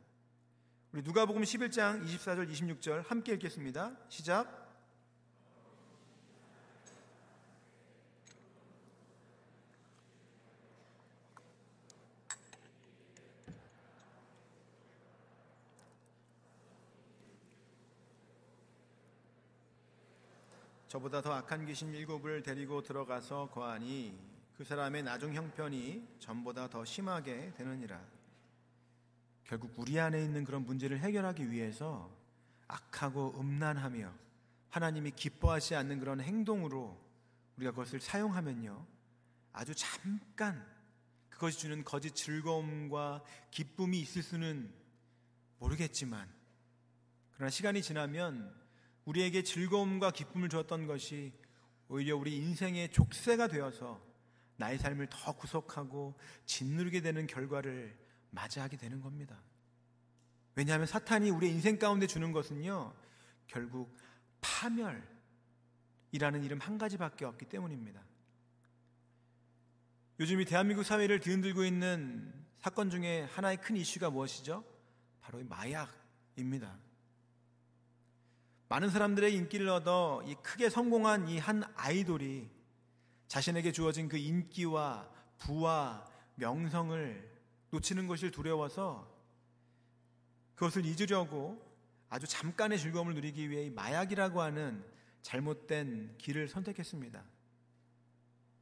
우리 0.92 1.02
누가복음 1.02 1.42
11장 1.42 2.06
24절 2.06 2.52
26절 2.52 3.08
함께 3.08 3.34
읽겠습니다. 3.34 3.98
시작. 4.08 4.59
저보다 20.90 21.22
더 21.22 21.32
악한 21.34 21.68
귀신 21.68 21.94
일곱을 21.94 22.42
데리고 22.42 22.82
들어가서 22.82 23.52
거하니 23.52 24.20
그 24.58 24.64
사람의 24.64 25.04
나중 25.04 25.36
형편이 25.36 26.16
전보다 26.18 26.68
더 26.68 26.84
심하게 26.84 27.54
되느니라. 27.54 28.02
결국 29.44 29.72
우리 29.78 30.00
안에 30.00 30.24
있는 30.24 30.44
그런 30.44 30.66
문제를 30.66 31.00
해결하기 31.00 31.52
위해서 31.52 32.12
악하고 32.68 33.40
음란하며 33.40 34.12
하나님이 34.72 35.12
기뻐하지 35.12 35.76
않는 35.76 36.00
그런 36.00 36.22
행동으로 36.22 37.00
우리가 37.58 37.70
그것을 37.70 38.00
사용하면요. 38.00 38.84
아주 39.54 39.76
잠깐 39.76 40.66
그것이 41.30 41.60
주는 41.60 41.84
거짓 41.84 42.16
즐거움과 42.16 43.24
기쁨이 43.52 44.00
있을 44.00 44.24
수는 44.24 44.74
모르겠지만 45.60 46.28
그러나 47.36 47.52
시간이 47.52 47.84
지나면 47.84 48.59
우리에게 49.10 49.42
즐거움과 49.42 50.12
기쁨을 50.12 50.50
주었던 50.50 50.86
것이 50.86 51.34
오히려 51.88 52.16
우리 52.16 52.38
인생의 52.38 52.92
족쇄가 52.92 53.48
되어서 53.48 54.00
나의 54.58 54.78
삶을 54.78 55.08
더 55.10 55.36
구속하고 55.36 56.14
짓누르게 56.46 57.02
되는 57.02 57.26
결과를 57.26 57.98
맞이하게 58.30 58.78
되는 58.78 59.02
겁니다. 59.02 59.42
왜냐하면 60.54 60.86
사탄이 60.86 61.32
우리 61.32 61.50
인생 61.50 61.80
가운데 61.80 62.06
주는 62.06 62.32
것은요, 62.32 62.94
결국 63.48 63.98
파멸이라는 64.42 65.02
이름 66.44 66.60
한 66.60 66.78
가지밖에 66.78 67.26
없기 67.26 67.46
때문입니다. 67.46 68.00
요즘 70.20 70.40
이 70.40 70.46
대한민국 70.46 70.84
사회를 70.84 71.20
뒤흔들고 71.20 71.64
있는 71.64 72.32
사건 72.60 72.92
중에 72.92 73.24
하나의 73.24 73.58
큰 73.58 73.76
이슈가 73.76 74.12
무엇이죠? 74.12 74.64
바로 75.22 75.44
마약입니다. 75.46 76.89
많은 78.70 78.90
사람들의 78.90 79.34
인기를 79.36 79.68
얻어 79.70 80.24
이 80.26 80.36
크게 80.36 80.70
성공한 80.70 81.28
이 81.28 81.40
한 81.40 81.64
아이돌이 81.76 82.50
자신에게 83.28 83.72
주어진 83.72 84.08
그 84.08 84.18
인기와 84.18 85.10
부와 85.40 86.06
명성을 86.36 87.40
놓치는 87.72 88.08
것을 88.08 88.32
두려워서 88.32 89.08
그것을 90.56 90.86
잊으려고 90.86 91.66
아주 92.10 92.28
잠깐의 92.28 92.80
즐거움을 92.80 93.14
누리기 93.16 93.50
위해 93.50 93.70
마약이라고 93.70 94.42
하는 94.42 94.84
잘못된 95.22 96.16
길을 96.18 96.48
선택했습니다. 96.48 97.24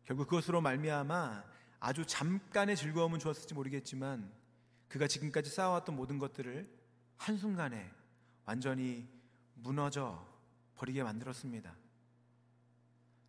결국 0.06 0.28
그것으로 0.28 0.62
말미암아 0.62 1.43
아주 1.80 2.06
잠깐의 2.06 2.76
즐거움은 2.76 3.20
주었을지 3.20 3.54
모르겠지만 3.54 4.32
그가 4.88 5.08
지금까지 5.08 5.50
쌓아왔던 5.50 5.96
모든 5.96 6.17
것들을 6.17 6.70
한순간에 7.17 7.89
완전히 8.46 9.08
무너져 9.58 10.26
버리게 10.76 11.04
만들었습니다. 11.04 11.76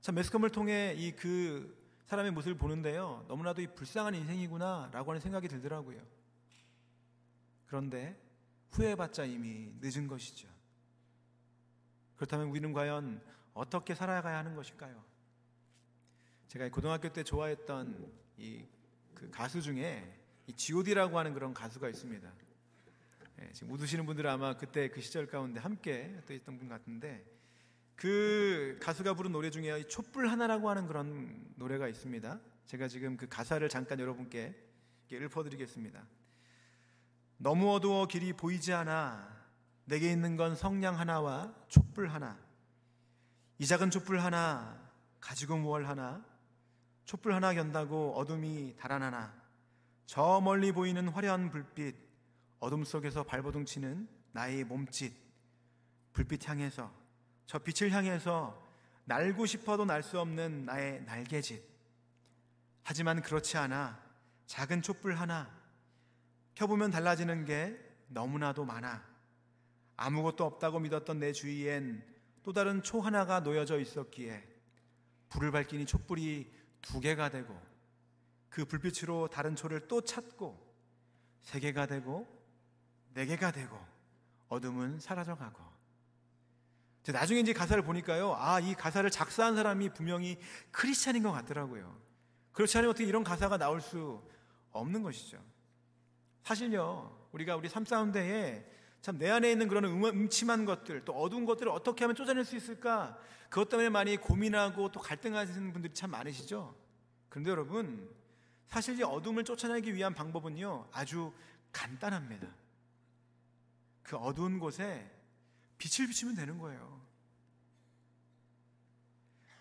참 0.01 0.15
매스컴을 0.15 0.51
통해 0.51 0.95
이 0.97 1.13
그 1.13 1.77
사람의 2.07 2.33
모습을 2.33 2.57
보는데요. 2.57 3.27
너무나도 3.29 3.61
이 3.61 3.67
불쌍한 3.67 4.15
인생이구나라고 4.15 5.11
하는 5.11 5.21
생각이 5.21 5.47
들더라고요. 5.47 6.01
그런데 7.67 8.19
후회해봤자 8.71 9.25
이미 9.25 9.71
늦은 9.81 10.07
것이죠. 10.07 10.49
그렇다면 12.17 12.49
우리는 12.49 12.73
과연 12.73 13.21
어떻게 13.53 13.95
살아가야 13.95 14.39
하는 14.39 14.55
것일까요? 14.57 15.05
제가 16.47 16.71
고등학교 16.71 17.13
때 17.13 17.23
좋아했던 17.23 18.11
이 18.39 18.65
그 19.19 19.29
가수 19.31 19.61
중에 19.61 20.17
이 20.47 20.53
G.O.D라고 20.53 21.19
하는 21.19 21.35
그런 21.35 21.53
가수가 21.53 21.89
있습니다. 21.89 22.33
예, 23.41 23.53
지금 23.53 23.73
웃으시는 23.73 24.05
분들은 24.07 24.29
아마 24.31 24.57
그때 24.57 24.89
그 24.89 25.01
시절 25.01 25.27
가운데 25.27 25.61
함께 25.61 26.21
또 26.27 26.35
있던 26.35 26.59
분 26.59 26.69
같은데 26.69 27.25
그 27.95 28.79
가수가 28.81 29.15
부른 29.15 29.33
노래 29.33 29.51
중에 29.51 29.87
촛불 29.87 30.29
하나라고 30.29 30.69
하는 30.71 30.87
그런 30.87 31.45
노래가 31.57 31.89
있습니다. 31.89 32.41
제가 32.67 32.89
지금 32.89 33.17
그 33.17 33.29
가사를 33.29 33.67
잠깐 33.69 34.01
여러분께 34.01 34.55
읊어드리겠습니다. 35.13 36.05
너무 37.39 37.73
어두워 37.73 38.07
길이 38.07 38.33
보이지 38.33 38.73
않아 38.73 39.37
내게 39.85 40.11
있는 40.11 40.37
건 40.37 40.55
성냥 40.55 40.99
하나와 40.99 41.55
촛불 41.69 42.09
하나 42.09 42.39
이 43.59 43.67
작은 43.67 43.91
촛불 43.91 44.19
하나 44.21 44.79
가지고 45.21 45.57
무얼 45.57 45.85
하나 45.85 46.25
촛불 47.05 47.33
하나 47.33 47.55
견다고 47.55 48.15
어둠이 48.17 48.75
달아나나 48.77 49.33
저 50.07 50.41
멀리 50.41 50.73
보이는 50.73 51.09
화려한 51.09 51.51
불빛 51.51 52.08
어둠 52.61 52.85
속에서 52.85 53.23
발버둥 53.23 53.65
치는 53.65 54.09
나의 54.33 54.65
몸짓 54.65 55.13
불빛 56.13 56.49
향해서 56.49 56.93
저 57.47 57.59
빛을 57.59 57.93
향해서 57.93 58.67
날고 59.05 59.47
싶어도 59.47 59.85
날 59.85 60.03
수 60.03 60.21
없는 60.21 60.67
나의 60.67 61.03
날개짓. 61.05 61.63
하지만 62.83 63.23
그렇지 63.23 63.57
않아. 63.57 63.99
작은 64.47 64.83
촛불 64.83 65.15
하나 65.15 65.51
켜보면 66.55 66.91
달라지는 66.91 67.45
게 67.45 67.79
너무나도 68.09 68.65
많아. 68.65 69.03
아무것도 69.97 70.45
없다고 70.45 70.81
믿었던 70.81 71.19
내 71.19 71.33
주위엔 71.33 72.05
또 72.43 72.53
다른 72.53 72.83
초 72.83 73.01
하나가 73.01 73.41
놓여져 73.41 73.79
있었기에 73.81 74.47
불을 75.29 75.53
밝히니 75.53 75.87
촛불이 75.87 76.51
두 76.83 77.01
개가 77.01 77.31
되고 77.31 77.61
그 78.49 78.65
불빛으로 78.65 79.29
다른 79.29 79.57
초를 79.57 79.89
또 79.89 80.01
찾고 80.03 80.67
세 81.43 81.61
개가 81.61 81.87
되고 81.87 82.27
네 83.15 83.27
개가 83.27 83.51
되고 83.51 83.79
어둠은 84.49 85.01
사라져가고 85.01 85.69
나중에 87.11 87.41
이제 87.41 87.53
가사를 87.53 87.83
보니까요 87.83 88.35
아 88.35 88.61
이 88.61 88.75
가사를 88.75 89.09
작사한 89.11 89.57
사람이 89.57 89.91
분명히 89.95 90.39
크리스찬인 90.71 91.23
것 91.23 91.33
같더라고요 91.33 91.97
그렇지 92.53 92.77
않으면 92.77 92.91
어떻게 92.91 93.07
이런 93.07 93.25
가사가 93.25 93.57
나올 93.57 93.81
수 93.81 94.23
없는 94.73 95.03
것이죠 95.03 95.43
사실요 96.43 97.29
우리가 97.33 97.57
우리 97.57 97.69
삶 97.69 97.85
가운데에 97.85 98.65
참 99.01 99.17
내 99.19 99.31
안에 99.31 99.51
있는 99.51 99.69
그런 99.69 99.85
음침한 99.85 100.65
것들 100.65 101.05
또 101.05 101.13
어두운 101.15 101.47
것들을 101.47 101.71
어떻게 101.71 102.05
하면 102.05 102.15
쫓아낼 102.15 102.45
수 102.45 102.57
있을까 102.57 103.19
그것 103.49 103.69
때문에 103.69 103.89
많이 103.89 104.17
고민하고 104.17 104.91
또 104.91 105.01
갈등하시는 105.01 105.73
분들이 105.73 105.95
참 105.95 106.11
많으시죠. 106.11 106.75
그런데 107.29 107.51
여러분, 107.51 108.11
사실 108.67 108.99
이 108.99 109.03
어둠을 109.03 109.45
쫓아내기 109.45 109.95
위한 109.95 110.15
방법은요, 110.15 110.89
아주 110.93 111.33
간단합니다. 111.73 112.47
그 114.09 114.17
어두운 114.17 114.59
곳에 114.59 115.07
빛을 115.77 116.09
비추면 116.09 116.35
되는 116.35 116.57
거예요. 116.57 117.07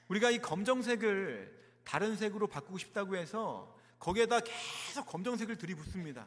우리가 0.08 0.32
이 0.32 0.40
검정색을 0.40 1.82
다른 1.84 2.16
색으로 2.16 2.48
바꾸고 2.48 2.78
싶다고 2.78 3.18
해서 3.18 3.78
거기에다 4.00 4.40
계속 4.40 5.06
검정색을 5.06 5.58
들이붓습니다. 5.58 6.26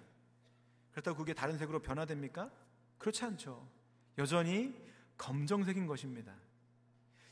그렇다고 0.91 1.17
그게 1.17 1.33
다른 1.33 1.57
색으로 1.57 1.81
변화됩니까? 1.81 2.51
그렇지 2.99 3.25
않죠. 3.25 3.67
여전히 4.19 4.79
검정색인 5.17 5.87
것입니다. 5.87 6.35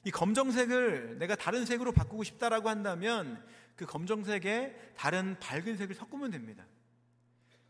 이 0.05 0.11
검정색을 0.11 1.18
내가 1.18 1.37
다른 1.37 1.66
색으로 1.66 1.92
바꾸고 1.92 2.24
싶다라고 2.24 2.70
한다면 2.70 3.46
그 3.77 3.85
검정색에 3.85 4.94
다른 4.96 5.38
밝은 5.38 5.77
색을 5.77 5.94
섞으면 5.94 6.31
됩니다. 6.31 6.64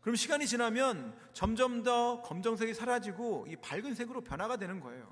그럼 0.01 0.15
시간이 0.15 0.47
지나면 0.47 1.17
점점 1.33 1.83
더 1.83 2.21
검정색이 2.21 2.73
사라지고 2.73 3.47
이 3.49 3.55
밝은 3.57 3.95
색으로 3.95 4.21
변화가 4.21 4.57
되는 4.57 4.79
거예요. 4.79 5.07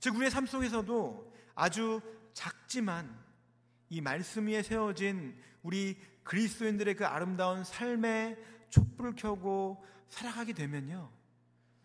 즉, 0.00 0.16
우리의 0.16 0.30
삶 0.30 0.46
속에서도 0.46 1.34
아주 1.54 2.00
작지만 2.32 3.18
이 3.88 4.00
말씀 4.00 4.46
위에 4.46 4.62
세워진 4.62 5.36
우리 5.62 5.98
그리스도인들의 6.22 6.94
그 6.96 7.06
아름다운 7.06 7.64
삶의 7.64 8.36
촛불을 8.70 9.14
켜고 9.16 9.84
살아가게 10.08 10.52
되면요. 10.52 11.10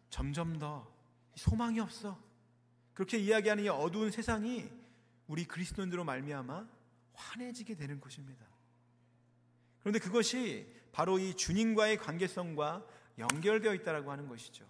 점점 0.09 0.59
더 0.59 0.91
소망이 1.35 1.79
없어. 1.79 2.19
그렇게 2.93 3.17
이야기하는 3.17 3.63
이 3.63 3.69
어두운 3.69 4.11
세상이 4.11 4.69
우리 5.27 5.45
그리스도인들로 5.45 6.03
말미암아 6.03 6.67
환해지게 7.13 7.75
되는 7.75 8.01
것입니다. 8.01 8.50
그런데 9.81 9.99
그것이 9.99 10.67
바로 10.91 11.19
이 11.19 11.33
주님과의 11.33 11.97
관계성과 11.97 12.85
연결되어 13.17 13.73
있다라고 13.75 14.11
하는 14.11 14.27
것이죠. 14.27 14.65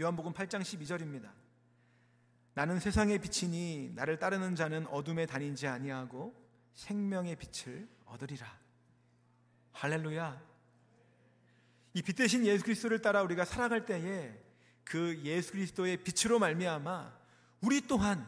요한복음 0.00 0.32
8장 0.32 0.60
12절입니다. 0.62 1.30
나는 2.54 2.78
세상의 2.78 3.18
빛이니 3.18 3.92
나를 3.94 4.18
따르는 4.18 4.54
자는 4.54 4.86
어둠에 4.86 5.26
다니지 5.26 5.66
아니하고 5.66 6.34
생명의 6.74 7.36
빛을 7.36 7.88
얻으리라. 8.06 8.58
할렐루야. 9.72 10.54
이 11.94 12.02
빛 12.02 12.16
대신 12.16 12.44
예수 12.44 12.64
그리스도를 12.64 13.00
따라 13.00 13.22
우리가 13.22 13.44
살아갈 13.44 13.86
때에 13.86 14.36
그 14.84 15.20
예수 15.22 15.52
그리스도의 15.52 15.98
빛으로 15.98 16.38
말미암아 16.38 17.16
우리 17.62 17.80
또한 17.86 18.26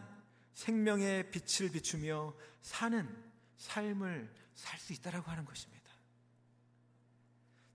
생명의 0.55 1.31
빛을 1.31 1.71
비추며 1.73 2.35
사는 2.63 3.25
삶을 3.59 4.33
살 4.55 4.79
수 4.79 4.93
있다라고 4.93 5.31
하는 5.31 5.45
것입니다. 5.45 5.76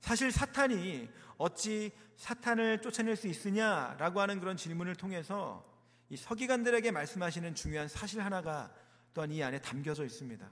사실 0.02 0.32
사탄이 0.32 1.10
어찌 1.38 1.92
사탄을 2.18 2.82
쫓아낼 2.82 3.16
수 3.16 3.28
있으냐라고 3.28 4.20
하는 4.20 4.40
그런 4.40 4.58
질문을 4.58 4.96
통해서 4.96 5.66
이 6.10 6.18
서기관들에게 6.18 6.92
말씀하시는 6.92 7.56
중요한 7.56 7.88
사실 7.88 8.22
하나가 8.22 8.74
또한 9.14 9.32
이 9.32 9.42
안에 9.42 9.62
담겨져 9.62 10.04
있습니다. 10.04 10.48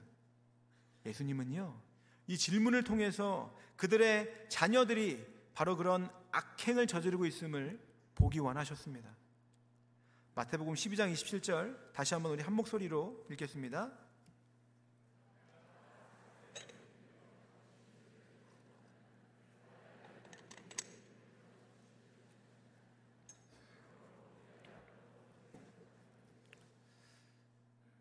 예수님은요, 1.06 1.80
이 2.28 2.38
질문을 2.38 2.84
통해서 2.84 3.56
그들의 3.76 4.46
자녀들이 4.48 5.26
바로 5.54 5.76
그런 5.76 6.08
악행을 6.30 6.86
저지르고 6.86 7.26
있음을 7.26 7.80
보기 8.14 8.38
원하셨습니다. 8.38 9.08
마태복음 10.34 10.74
12장 10.74 11.12
27절 11.12 11.92
다시 11.92 12.14
한번 12.14 12.32
우리 12.32 12.42
한 12.42 12.54
목소리로 12.54 13.26
읽겠습니다. 13.30 13.92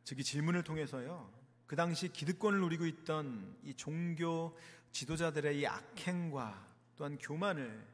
즉이 0.10 0.24
질문을 0.24 0.63
통해서요. 0.63 1.32
그 1.67 1.76
당시 1.76 2.10
기득권을 2.12 2.62
누리고 2.62 2.88
있던 2.88 3.56
이 3.63 3.76
종교 3.76 4.58
지도자들의 4.91 5.60
이 5.60 5.67
악행과 5.67 6.67
또한 6.95 7.15
교만을 7.19 7.88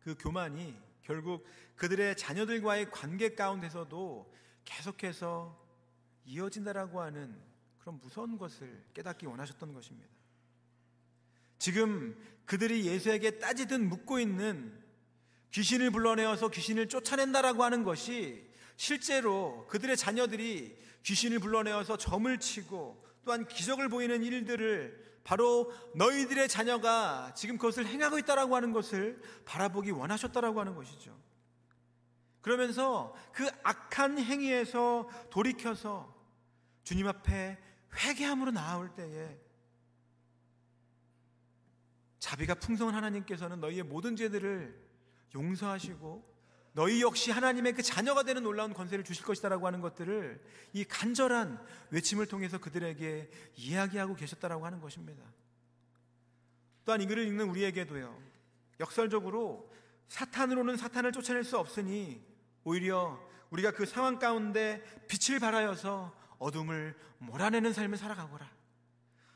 그 0.00 0.16
교만이 0.18 0.76
결국 1.02 1.46
그들의 1.76 2.16
자녀들과의 2.16 2.90
관계 2.90 3.36
가운데서도 3.36 4.34
계속해서 4.64 5.56
이어진다라고 6.24 7.00
하는 7.00 7.40
그런 7.78 8.00
무서운 8.00 8.36
것을 8.36 8.84
깨닫기 8.92 9.26
원하셨던 9.26 9.72
것입니다. 9.72 10.10
지금 11.60 12.20
그들이 12.46 12.86
예수에게 12.86 13.38
따지듯 13.38 13.80
묻고 13.80 14.18
있는 14.18 14.76
귀신을 15.52 15.92
불러내어서 15.92 16.48
귀신을 16.48 16.88
쫓아낸다라고 16.88 17.62
하는 17.62 17.84
것이 17.84 18.49
실제로 18.80 19.66
그들의 19.66 19.94
자녀들이 19.94 20.74
귀신을 21.02 21.38
불러내어서 21.38 21.98
점을 21.98 22.40
치고 22.40 23.04
또한 23.26 23.46
기적을 23.46 23.90
보이는 23.90 24.22
일들을 24.22 25.20
바로 25.22 25.70
너희들의 25.94 26.48
자녀가 26.48 27.34
지금 27.36 27.58
그것을 27.58 27.86
행하고 27.86 28.18
있다라고 28.18 28.56
하는 28.56 28.72
것을 28.72 29.20
바라보기 29.44 29.90
원하셨다라고 29.90 30.60
하는 30.60 30.74
것이죠. 30.74 31.14
그러면서 32.40 33.14
그 33.34 33.46
악한 33.64 34.18
행위에서 34.18 35.10
돌이켜서 35.28 36.16
주님 36.82 37.06
앞에 37.06 37.58
회개함으로 37.94 38.50
나아올 38.50 38.94
때에 38.94 39.38
자비가 42.18 42.54
풍성한 42.54 42.94
하나님께서는 42.94 43.60
너희의 43.60 43.82
모든 43.82 44.16
죄들을 44.16 44.74
용서하시고 45.34 46.30
너희 46.72 47.02
역시 47.02 47.30
하나님의 47.30 47.72
그 47.72 47.82
자녀가 47.82 48.22
되는 48.22 48.42
놀라운 48.42 48.72
권세를 48.72 49.04
주실 49.04 49.24
것이다라고 49.24 49.66
하는 49.66 49.80
것들을 49.80 50.40
이 50.72 50.84
간절한 50.84 51.60
외침을 51.90 52.26
통해서 52.26 52.58
그들에게 52.58 53.30
이야기하고 53.56 54.14
계셨다라고 54.14 54.64
하는 54.64 54.80
것입니다. 54.80 55.22
또한 56.84 57.00
이 57.00 57.06
글을 57.06 57.26
읽는 57.26 57.48
우리에게도요. 57.48 58.16
역설적으로 58.78 59.70
사탄으로는 60.08 60.76
사탄을 60.76 61.12
쫓아낼 61.12 61.44
수 61.44 61.58
없으니 61.58 62.24
오히려 62.64 63.20
우리가 63.50 63.72
그 63.72 63.84
상황 63.84 64.18
가운데 64.18 64.82
빛을 65.08 65.40
발하여서 65.40 66.14
어둠을 66.38 66.96
몰아내는 67.18 67.72
삶을 67.72 67.98
살아가거라. 67.98 68.48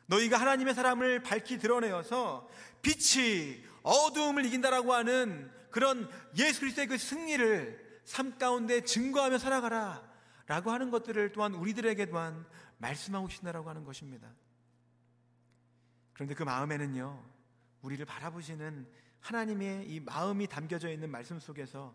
너희가 0.06 0.38
하나님의 0.38 0.74
사람을 0.74 1.22
밝히 1.22 1.58
드러내어서 1.58 2.48
빛이 2.82 3.64
어두움을 3.82 4.44
이긴다라고 4.46 4.92
하는 4.92 5.50
그런 5.74 6.08
예수 6.36 6.60
그리스도의 6.60 6.86
그 6.86 6.96
승리를 6.96 8.00
삶 8.04 8.38
가운데 8.38 8.84
증거하며 8.84 9.38
살아가라 9.38 10.08
라고 10.46 10.70
하는 10.70 10.92
것들을 10.92 11.32
또한 11.32 11.52
우리들에게 11.52 12.06
또한 12.06 12.46
말씀하고 12.78 13.26
계신다라고 13.26 13.68
하는 13.68 13.82
것입니다. 13.82 14.32
그런데 16.12 16.36
그 16.36 16.44
마음에는요, 16.44 17.20
우리를 17.82 18.06
바라보시는 18.06 18.86
하나님의 19.18 19.88
이 19.88 19.98
마음이 19.98 20.46
담겨져 20.46 20.90
있는 20.90 21.10
말씀 21.10 21.40
속에서 21.40 21.92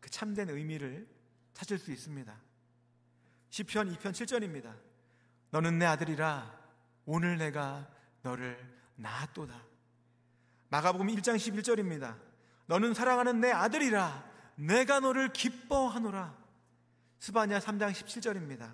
그 0.00 0.10
참된 0.10 0.50
의미를 0.50 1.08
찾을 1.54 1.78
수 1.78 1.90
있습니다. 1.90 2.38
시편 3.48 3.96
2편 3.96 4.10
7절입니다. 4.10 4.76
너는 5.52 5.78
내 5.78 5.86
아들이라 5.86 6.54
오늘 7.06 7.38
내가 7.38 7.90
너를 8.20 8.58
낳았도다. 8.96 9.58
마가복음 10.68 11.06
1장 11.06 11.36
11절입니다. 11.36 12.31
너는 12.66 12.94
사랑하는 12.94 13.40
내 13.40 13.50
아들이라 13.50 14.32
내가 14.56 15.00
너를 15.00 15.32
기뻐하노라. 15.32 16.36
스바냐 17.18 17.58
3장 17.58 17.92
17절입니다. 17.92 18.72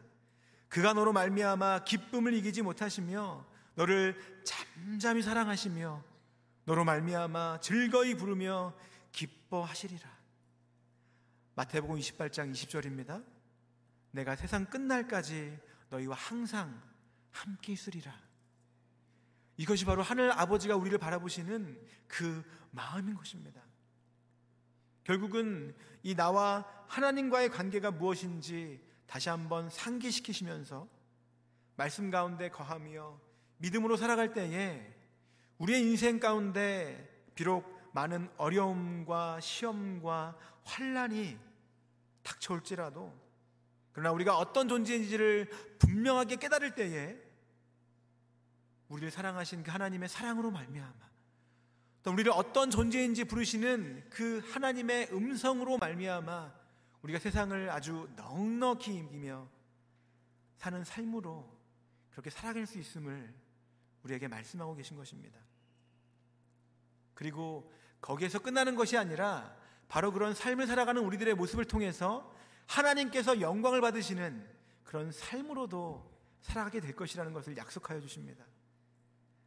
그가 0.69 0.93
너로 0.93 1.13
말미암아 1.13 1.85
기쁨을 1.85 2.35
이기지 2.35 2.63
못하시며 2.63 3.45
너를 3.75 4.43
잠잠히 4.45 5.23
사랑하시며 5.23 6.03
너로 6.65 6.85
말미암아 6.85 7.61
즐거이 7.61 8.15
부르며 8.15 8.75
기뻐하시리라. 9.13 10.19
마태복음 11.55 11.99
28장 11.99 12.53
20절입니다. 12.53 13.25
내가 14.11 14.37
세상 14.37 14.67
끝날까지 14.67 15.59
너희와 15.91 16.17
항상 16.17 16.81
함께 17.31 17.73
있으리라. 17.73 18.15
이것이 19.57 19.85
바로 19.85 20.03
하늘 20.03 20.31
아버지가 20.33 20.77
우리를 20.77 20.97
바라보시는 20.99 21.81
그 22.07 22.45
마음인 22.71 23.15
것입니다. 23.15 23.61
결국은 25.09 25.75
이 26.03 26.15
나와 26.15 26.67
하나님과의 26.87 27.49
관계가 27.49 27.93
무엇인지 27.93 28.79
다시 29.07 29.31
한번 29.31 29.71
상기시키시면서 29.71 30.87
말씀 31.77 32.11
가운데 32.11 32.51
거하며 32.51 33.19
믿음으로 33.57 33.97
살아갈 33.97 34.35
때에 34.35 34.95
우리의 35.57 35.81
인생 35.81 36.21
가운데 36.21 37.27
비록 37.35 37.75
많은 37.95 38.29
어려움과 38.37 39.41
시험과 39.41 40.37
환란이 40.65 41.39
닥쳐올지라도 42.23 43.11
그러나 43.93 44.13
우리가 44.13 44.37
어떤 44.37 44.69
존재인지를 44.69 45.49
분명하게 45.79 46.37
깨달을 46.37 46.75
때에 46.75 47.17
우리를 48.91 49.11
사랑하신 49.11 49.63
그 49.63 49.71
하나님의 49.71 50.11
사랑으로 50.11 50.51
말미암아 50.51 51.08
또 52.09 52.13
우리를 52.15 52.33
어떤 52.35 52.71
존재인지 52.71 53.25
부르시는 53.25 54.03
그 54.09 54.43
하나님의 54.51 55.11
음성으로 55.13 55.77
말미암아 55.77 56.55
우리가 57.03 57.19
세상을 57.19 57.69
아주 57.69 58.09
넉넉히 58.17 58.97
이기며 58.97 59.47
사는 60.57 60.83
삶으로 60.85 61.55
그렇게 62.11 62.31
살아갈 62.31 62.65
수 62.65 62.79
있음을 62.79 63.35
우리에게 64.05 64.27
말씀하고 64.27 64.75
계신 64.75 64.97
것입니다. 64.97 65.39
그리고 67.13 67.71
거기에서 68.01 68.39
끝나는 68.39 68.75
것이 68.75 68.97
아니라 68.97 69.55
바로 69.89 70.11
그런 70.11 70.35
삶을 70.35 70.67
살아가는 70.67 71.05
우리들의 71.05 71.35
모습을 71.35 71.67
통해서 71.67 72.35
하나님께서 72.69 73.43
영광을 73.43 73.83
받으시는 73.83 74.49
그런 74.83 75.13
삶으로도 75.13 76.11
살아가게 76.41 76.81
될 76.81 76.97
것이라는 76.97 77.35
것을 77.35 77.55
약속하여 77.59 78.01
주십니다. 78.01 78.47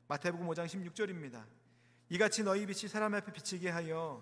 마태복음 0.07 0.45
5장 0.45 0.67
16절입니다. 0.67 1.43
이같이 2.11 2.43
너희 2.43 2.65
빛이 2.65 2.89
사람 2.89 3.13
앞에 3.13 3.31
비치게 3.31 3.69
하여 3.69 4.21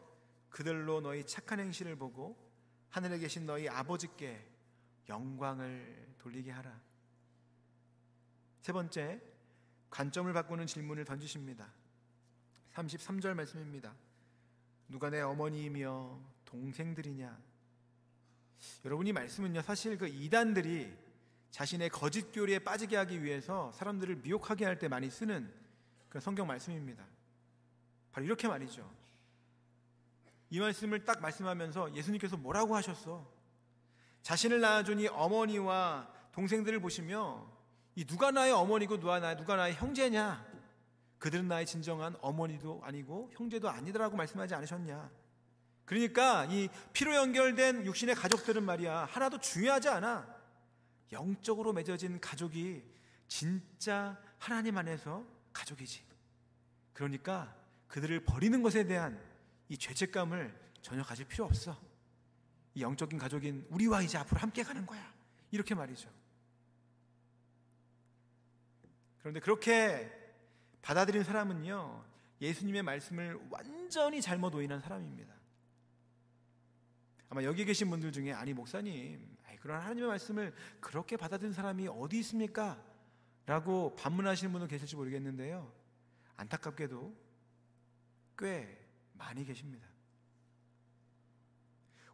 그들로 0.51 1.01
너희 1.01 1.25
착한 1.25 1.59
행실을 1.59 1.95
보고 1.95 2.37
하늘에 2.91 3.17
계신 3.17 3.47
너희 3.47 3.67
아버지께 3.67 4.47
영광을 5.09 6.13
돌리게 6.19 6.51
하라. 6.51 6.79
세 8.61 8.71
번째, 8.71 9.19
관점을 9.89 10.31
바꾸는 10.31 10.67
질문을 10.67 11.03
던지십니다. 11.03 11.67
33절 12.75 13.33
말씀입니다. 13.33 13.95
누가 14.87 15.09
내 15.09 15.21
어머니이며 15.21 16.19
동생들이냐? 16.45 17.39
여러분 18.85 19.07
이 19.07 19.13
말씀은요, 19.13 19.63
사실 19.63 19.97
그 19.97 20.07
이단들이 20.07 20.95
자신의 21.49 21.89
거짓 21.89 22.31
교리에 22.31 22.59
빠지게 22.59 22.95
하기 22.97 23.23
위해서 23.23 23.71
사람들을 23.71 24.17
미혹하게 24.17 24.65
할 24.65 24.77
때 24.77 24.87
많이 24.87 25.09
쓰는 25.09 25.51
그 26.07 26.19
성경 26.19 26.45
말씀입니다. 26.45 27.03
바로 28.19 28.25
이렇게 28.25 28.47
말이죠. 28.47 28.89
이 30.49 30.59
말씀을 30.59 31.05
딱 31.05 31.21
말씀하면서 31.21 31.95
예수님께서 31.95 32.35
뭐라고 32.35 32.75
하셨어? 32.75 33.25
자신을 34.23 34.59
낳아준 34.59 34.99
이 34.99 35.07
어머니와 35.07 36.11
동생들을 36.33 36.79
보시며 36.81 37.47
이 37.95 38.05
누가 38.05 38.31
나의 38.31 38.51
어머니고 38.51 38.99
누가 38.99 39.19
나의, 39.19 39.37
누가 39.37 39.55
나의 39.55 39.75
형제냐? 39.75 40.45
그들은 41.17 41.47
나의 41.47 41.65
진정한 41.65 42.15
어머니도 42.21 42.81
아니고 42.83 43.31
형제도 43.33 43.69
아니더라고 43.69 44.17
말씀하지 44.17 44.53
않으셨냐? 44.55 45.09
그러니까 45.85 46.45
이 46.45 46.69
피로 46.93 47.15
연결된 47.15 47.85
육신의 47.85 48.15
가족들은 48.15 48.63
말이야 48.63 49.05
하나도 49.05 49.39
중요하지 49.39 49.89
않아. 49.89 50.27
영적으로 51.11 51.73
맺어진 51.73 52.19
가족이 52.19 52.83
진짜 53.27 54.21
하나님 54.37 54.77
안에서 54.77 55.25
가족이지. 55.53 56.03
그러니까 56.93 57.58
그들을 57.89 58.23
버리는 58.23 58.61
것에 58.63 58.85
대한 58.85 59.21
이 59.67 59.77
죄책감을 59.77 60.57
전혀 60.81 61.03
가질 61.03 61.27
필요 61.27 61.45
없어. 61.45 61.77
이 62.73 62.81
영적인 62.81 63.19
가족인 63.19 63.65
우리와 63.69 64.01
이제 64.01 64.17
앞으로 64.17 64.39
함께 64.39 64.63
가는 64.63 64.85
거야. 64.85 65.13
이렇게 65.51 65.75
말이죠. 65.75 66.09
그런데 69.19 69.41
그렇게 69.41 70.09
받아들인 70.81 71.23
사람은요, 71.23 72.05
예수님의 72.41 72.83
말씀을 72.83 73.37
완전히 73.49 74.21
잘못 74.21 74.55
오인한 74.55 74.79
사람입니다. 74.79 75.33
아마 77.29 77.43
여기 77.43 77.65
계신 77.65 77.89
분들 77.89 78.11
중에 78.11 78.31
아니 78.31 78.53
목사님, 78.53 79.37
그런 79.61 79.81
하나님의 79.81 80.07
말씀을 80.07 80.53
그렇게 80.79 81.17
받아들인 81.17 81.53
사람이 81.53 81.87
어디 81.89 82.19
있습니까? 82.19 82.81
라고 83.45 83.95
반문하시는 83.95 84.51
분도 84.51 84.67
계실지 84.67 84.95
모르겠는데요. 84.95 85.71
안타깝게도 86.37 87.28
꽤 88.39 88.79
많이 89.13 89.43
계십니다. 89.43 89.85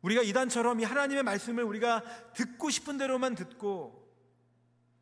우리가 0.01 0.21
이단처럼 0.23 0.79
이 0.79 0.83
하나님의 0.83 1.23
말씀을 1.23 1.63
우리가 1.63 2.03
듣고 2.33 2.69
싶은 2.69 2.97
대로만 2.97 3.35
듣고 3.35 4.05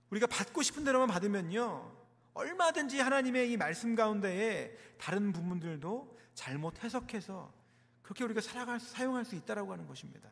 우리가 0.10 0.28
받고 0.28 0.62
싶은 0.62 0.84
대로만 0.84 1.08
받으면요. 1.08 1.92
얼마든지 2.34 3.00
하나님의 3.00 3.52
이 3.52 3.58
말씀 3.58 3.96
가운데에 3.96 4.76
다른 5.00 5.32
부분들도 5.32 6.18
잘못 6.34 6.84
해석해서 6.84 7.54
그렇게 8.02 8.24
우리가 8.24 8.42
살아갈 8.42 8.80
사용할 8.80 9.24
수 9.24 9.36
있다라고 9.36 9.72
하는 9.72 9.88
것입니다. 9.88 10.30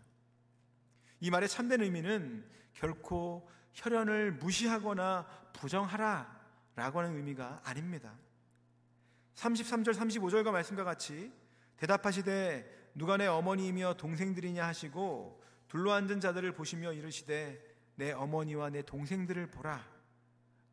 이 1.20 1.30
말의 1.30 1.48
참된 1.48 1.82
의미는 1.82 2.46
결코 2.74 3.50
혈연을 3.74 4.34
무시하거나 4.34 5.26
부정하라 5.54 6.42
라고 6.76 7.00
하는 7.00 7.16
의미가 7.16 7.62
아닙니다. 7.64 8.14
33절 9.42 9.96
35절과 9.96 10.52
말씀과 10.52 10.84
같이 10.84 11.32
대답하시되 11.78 12.92
누가 12.94 13.18
내 13.18 13.26
어머니이며 13.26 13.96
동생들이냐 13.96 14.66
하시고 14.68 15.42
둘러앉은 15.68 16.20
자들을 16.20 16.52
보시며 16.54 16.94
이르시되 16.94 17.60
내 17.96 18.12
어머니와 18.12 18.70
내 18.70 18.84
동생들을 18.84 19.50
보라. 19.50 19.84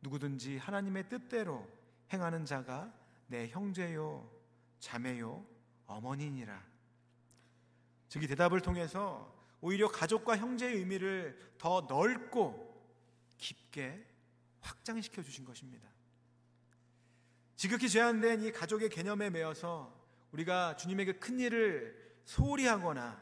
누구든지 0.01 0.57
하나님의 0.57 1.09
뜻대로 1.09 1.67
행하는 2.13 2.45
자가 2.45 2.93
내 3.25 3.47
형제요, 3.47 4.29
자매요, 4.79 5.43
어머니니라. 5.87 6.63
즉, 8.07 8.23
이 8.23 8.27
대답을 8.27 8.61
통해서 8.61 9.35
오히려 9.61 9.87
가족과 9.87 10.37
형제의 10.37 10.77
의미를 10.77 11.53
더 11.57 11.85
넓고 11.89 12.69
깊게 13.37 14.05
확장시켜 14.61 15.23
주신 15.23 15.43
것입니다. 15.43 15.89
지극히 17.59 17.89
제한된 17.89 18.41
이 18.41 18.53
가족의 18.53 18.87
개념에 18.87 19.29
매여서 19.29 19.93
우리가 20.31 20.77
주님에게 20.77 21.19
큰 21.19 21.41
일을 21.41 22.15
소홀히 22.23 22.65
하거나 22.65 23.21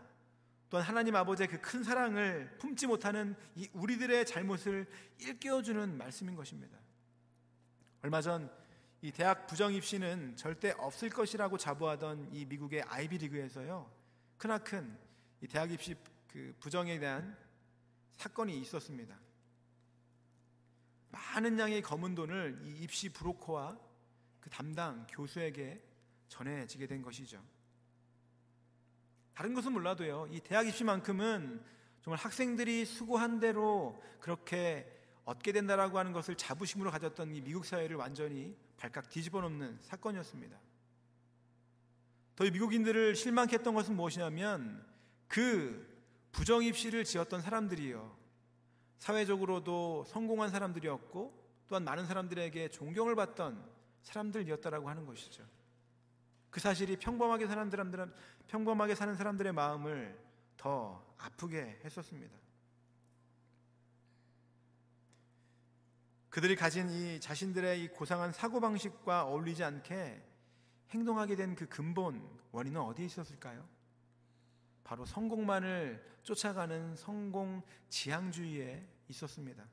또한 0.70 0.86
하나님 0.86 1.16
아버지의 1.16 1.48
그 1.48 1.60
큰 1.60 1.84
사랑을 1.84 2.56
품지 2.60 2.86
못하는 2.86 3.36
이 3.56 3.68
우리들의 3.74 4.28
잘못을 4.28 4.86
일깨워주는 5.18 5.98
말씀인 5.98 6.36
것입니다. 6.36 6.78
얼마 8.04 8.22
전 8.22 8.48
이 9.02 9.12
대학 9.12 9.48
부정 9.48 9.74
입시는 9.74 10.36
절대 10.36 10.72
없을 10.78 11.10
것이라고 11.10 11.58
자부하던 11.58 12.30
이 12.32 12.46
미국의 12.46 12.84
아이비리그에서요 12.84 13.92
크나큰 14.38 14.96
이 15.42 15.48
대학 15.48 15.72
입시 15.72 15.96
그 16.28 16.56
부정에 16.60 17.00
대한 17.00 17.36
사건이 18.18 18.60
있었습니다. 18.60 19.18
많은 21.10 21.58
양의 21.58 21.82
검은 21.82 22.14
돈을 22.14 22.62
이 22.66 22.84
입시 22.84 23.10
브로커와 23.10 23.87
그 24.48 24.50
담당 24.50 25.06
교수에게 25.10 25.82
전해지게 26.30 26.88
된 26.88 27.02
것이죠. 27.02 27.43
다른 29.34 29.54
것은 29.54 29.74
몰라도요, 29.74 30.28
이 30.32 30.39
대학 30.39 30.66
입시만큼은 30.68 31.62
정말 32.02 32.20
학생들이 32.20 32.86
수고한 32.86 33.41
대로 33.41 34.02
그렇게 34.22 34.89
얻게 35.26 35.52
된다라고 35.52 36.00
하는 36.00 36.14
것을 36.14 36.36
자부심으로 36.36 36.89
가졌던 36.91 37.36
이 37.36 37.41
미국 37.41 37.66
사회를 37.66 37.98
완전히 37.98 38.56
발칵 38.78 39.10
뒤집어 39.10 39.41
놓는 39.41 39.80
사건이었습니다. 39.82 40.58
더이 42.38 42.52
미국인들을 42.52 43.16
실망케 43.16 43.56
했던 43.58 43.74
것은 43.74 43.95
무엇이냐면 43.95 44.86
그 45.28 45.86
부정 46.32 46.64
입시를 46.64 47.04
지었던 47.04 47.41
사람들이요. 47.41 48.16
사회적으로도 49.00 50.06
성공한 50.08 50.50
사람들이었고 50.50 51.48
또한 51.68 51.84
많은 51.84 52.06
사람들에게 52.06 52.70
존경을 52.70 53.16
받던 53.16 53.77
사람들이었다라고 54.08 54.89
하는 54.89 55.05
것이죠. 55.05 55.45
그 56.49 56.60
사실이 56.60 56.97
평범하게 56.97 57.45
사는 57.47 57.70
사람들은 57.70 58.14
평범하게 58.47 58.95
사는 58.95 59.14
사람들의 59.16 59.51
마음을 59.53 60.18
더 60.55 61.05
아프게 61.18 61.80
했었습니다. 61.84 62.36
그들이 66.30 66.55
가진 66.55 66.89
이 66.89 67.20
자신들의 67.20 67.84
이 67.84 67.88
고상한 67.89 68.32
사고 68.32 68.60
방식과 68.60 69.26
어울리지 69.26 69.64
않게 69.64 70.24
행동하게 70.91 71.36
된 71.36 71.55
그 71.55 71.68
근본 71.68 72.26
원인은 72.51 72.80
어디에 72.80 73.05
있었을까요? 73.05 73.68
바로 74.84 75.05
성공만을 75.05 76.01
쫓아가는 76.24 76.95
성공 76.95 77.62
지향주의에 77.89 78.88
있었습니다. 79.10 79.66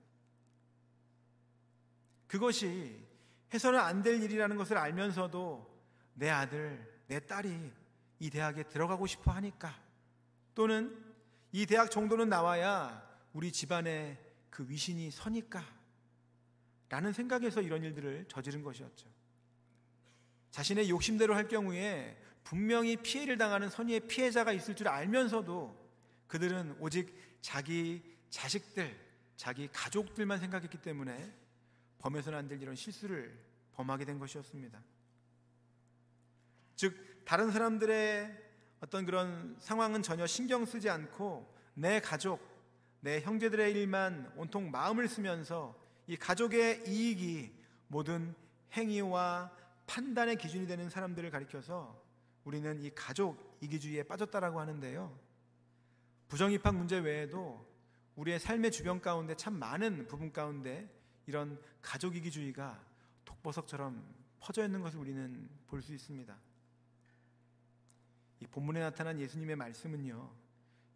그것이 2.27 3.14
해서는 3.55 3.79
안 3.79 4.03
될 4.03 4.23
일이라는 4.23 4.57
것을 4.57 4.77
알면서도 4.77 5.73
내 6.15 6.29
아들, 6.29 6.87
내 7.07 7.21
딸이 7.21 7.73
이 8.19 8.31
대학에 8.31 8.65
들어가고 8.65 9.07
싶어 9.07 9.31
하니까 9.33 9.81
또는 10.55 10.97
이 11.53 11.67
대학 11.67 11.91
정도는 11.91 12.29
나와야 12.29 13.03
우리 13.33 13.53
집안에 13.53 14.19
그 14.51 14.69
위신이 14.69 15.11
서니까 15.11 15.65
라는 16.89 17.13
생각에서 17.13 17.61
이런 17.63 17.83
일들을 17.83 18.27
저지른 18.29 18.63
것이었죠. 18.63 19.09
자신의 20.51 20.91
욕심대로 20.91 21.35
할 21.35 21.49
경우에 21.49 22.17
분명히 22.45 22.97
피해를 22.97 23.39
당하는 23.39 23.69
선의의 23.69 24.01
피해자가 24.01 24.53
있을 24.53 24.77
줄 24.77 24.89
알면서도 24.89 25.85
그들은 26.27 26.77
오직 26.79 27.39
자기 27.41 28.03
자식들, 28.31 28.97
자기 29.37 29.69
가족들만 29.73 30.39
생각했기 30.39 30.79
때문에 30.79 31.33
범해서는 32.05 32.39
안 32.39 32.49
될 32.49 32.61
이런 32.61 32.75
실수를 32.75 33.35
범하게 33.73 34.05
된 34.05 34.19
것이었습니다. 34.19 34.79
즉, 36.77 36.95
다른 37.25 37.51
사람들의 37.51 38.45
어떤 38.81 39.07
그런 39.07 39.57
상황은 39.59 40.03
전혀 40.03 40.27
신경 40.27 40.67
쓰지 40.67 40.91
않고 40.91 41.51
내 41.73 42.01
가족, 42.01 42.47
내 43.01 43.21
형제들의 43.21 43.73
일만 43.73 44.35
온통 44.37 44.71
마음을 44.71 45.09
쓰면서 45.09 45.75
이 46.07 46.17
가족의 46.17 46.87
이익이 46.87 47.55
모든 47.89 48.35
행위와 48.73 49.51
판단의 49.87 50.37
기준이 50.37 50.67
되는 50.67 50.91
사람들을 50.91 51.31
가리켜서 51.31 52.03
우리는 52.45 52.83
이 52.83 52.91
가족 52.95 53.57
이기주의에 53.63 54.03
빠졌다라고 54.03 54.61
하는데요. 54.61 55.19
부정입학 56.29 56.77
문제 56.77 56.99
외에도 56.99 57.67
우리의 58.17 58.39
삶의 58.39 58.73
주변 58.73 59.01
가운데 59.01 59.35
참 59.35 59.59
많은 59.59 60.07
부분 60.07 60.31
가운데 60.33 60.87
이런 61.27 61.61
가족 61.83 62.17
이기주의가 62.17 62.81
독버섯처럼 63.25 64.03
퍼져 64.41 64.65
있는 64.65 64.83
것을 64.83 64.99
우리는 64.99 65.49
볼 65.69 65.83
수 65.83 65.93
있습니다. 65.93 66.37
이 68.41 68.47
본문에 68.47 68.81
나타난 68.81 69.21
예수님의 69.21 69.57
말씀은요, 69.57 70.31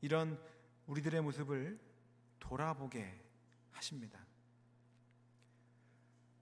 이런 0.03 0.39
우리들의 0.87 1.21
모습을 1.23 1.79
돌아보게 2.39 3.21
하십니다. 3.73 4.19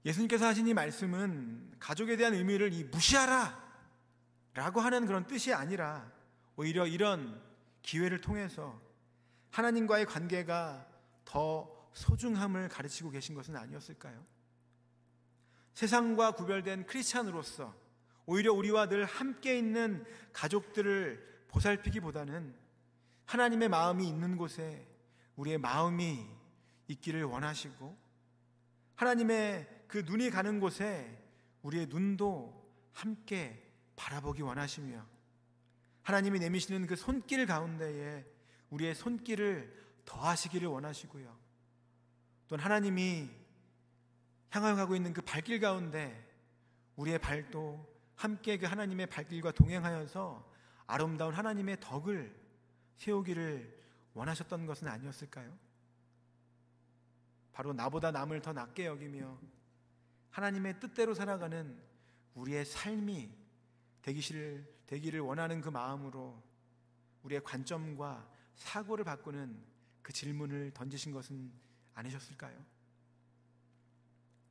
예수님께서 0.05 0.47
하신 0.47 0.67
이 0.69 0.75
말씀은 0.75 1.75
가족에 1.79 2.17
대한 2.17 2.35
의미를 2.35 2.73
이 2.73 2.85
무시하라! 2.85 3.65
라고 4.55 4.81
하는 4.81 5.07
그런 5.07 5.27
뜻이 5.27 5.53
아니라 5.53 6.11
오히려 6.57 6.87
이런 6.87 7.43
기회를 7.83 8.21
통해서 8.21 8.81
하나님과의 9.51 10.07
관계가 10.07 10.87
더 11.25 11.76
소중함을 11.97 12.69
가르치고 12.69 13.11
계신 13.11 13.35
것은 13.35 13.57
아니었을까요? 13.57 14.23
세상과 15.73 16.33
구별된 16.33 16.87
크리스찬으로서 16.87 17.75
오히려 18.27 18.53
우리와 18.53 18.89
늘 18.89 19.07
함께 19.07 19.59
있는 19.59 20.05
가족들을 20.33 21.47
보살피기보다는 21.49 22.55
하나님의 23.25 23.69
마음이 23.71 24.07
있는 24.07 24.37
곳에 24.37 24.87
우리의 25.37 25.59
마음이 25.59 26.27
있기를 26.89 27.25
원하시고 27.25 27.97
하나님의 28.97 29.85
그 29.89 29.99
눈이 29.99 30.31
가는 30.31 30.61
곳에 30.61 31.23
우리의 31.63 31.87
눈도 31.87 32.71
함께 32.93 33.73
바라보기 33.97 34.43
원하시며 34.43 35.07
하나님이 36.03 36.41
내미시는 36.41 36.87
그 36.87 36.95
손길 36.95 37.47
가운데에 37.47 38.25
우리의 38.71 38.95
손길을 38.95 39.75
더하시기를 40.05 40.69
원하시고요. 40.69 41.46
또 42.49 42.57
하나님이 42.57 43.29
향하여 44.51 44.77
가고 44.77 44.95
있는 44.97 45.13
그 45.13 45.21
발길 45.23 45.61
가운데 45.61 46.25
우리의 46.97 47.19
발도 47.19 47.97
함께 48.15 48.57
그 48.57 48.67
하나님의 48.67 49.07
발길과 49.07 49.53
동행하여서 49.53 50.53
아름다운 50.87 51.35
하나님의 51.35 51.79
덕을 51.81 52.35
세우기를 52.97 53.85
원하셨던 54.15 54.67
것은 54.67 54.89
아니었을까요? 54.89 55.53
바로 57.53 57.73
나보다 57.73 58.11
남을 58.11 58.41
더 58.41 58.53
낫게 58.53 58.87
여기며 58.87 59.39
하나님의 60.31 60.81
뜻대로 60.81 61.15
살아가는 61.15 61.79
우리의 62.35 62.65
삶이 62.65 63.31
되기를, 64.03 64.75
되기를 64.87 65.21
원하는 65.21 65.61
그 65.61 65.69
마음으로 65.69 66.43
우리의 67.23 67.43
관점과 67.43 68.29
사고를 68.55 69.05
바꾸는 69.05 69.59
그 70.03 70.13
질문을 70.13 70.71
던지신 70.73 71.13
것은 71.13 71.51
아니셨을까요? 71.97 72.57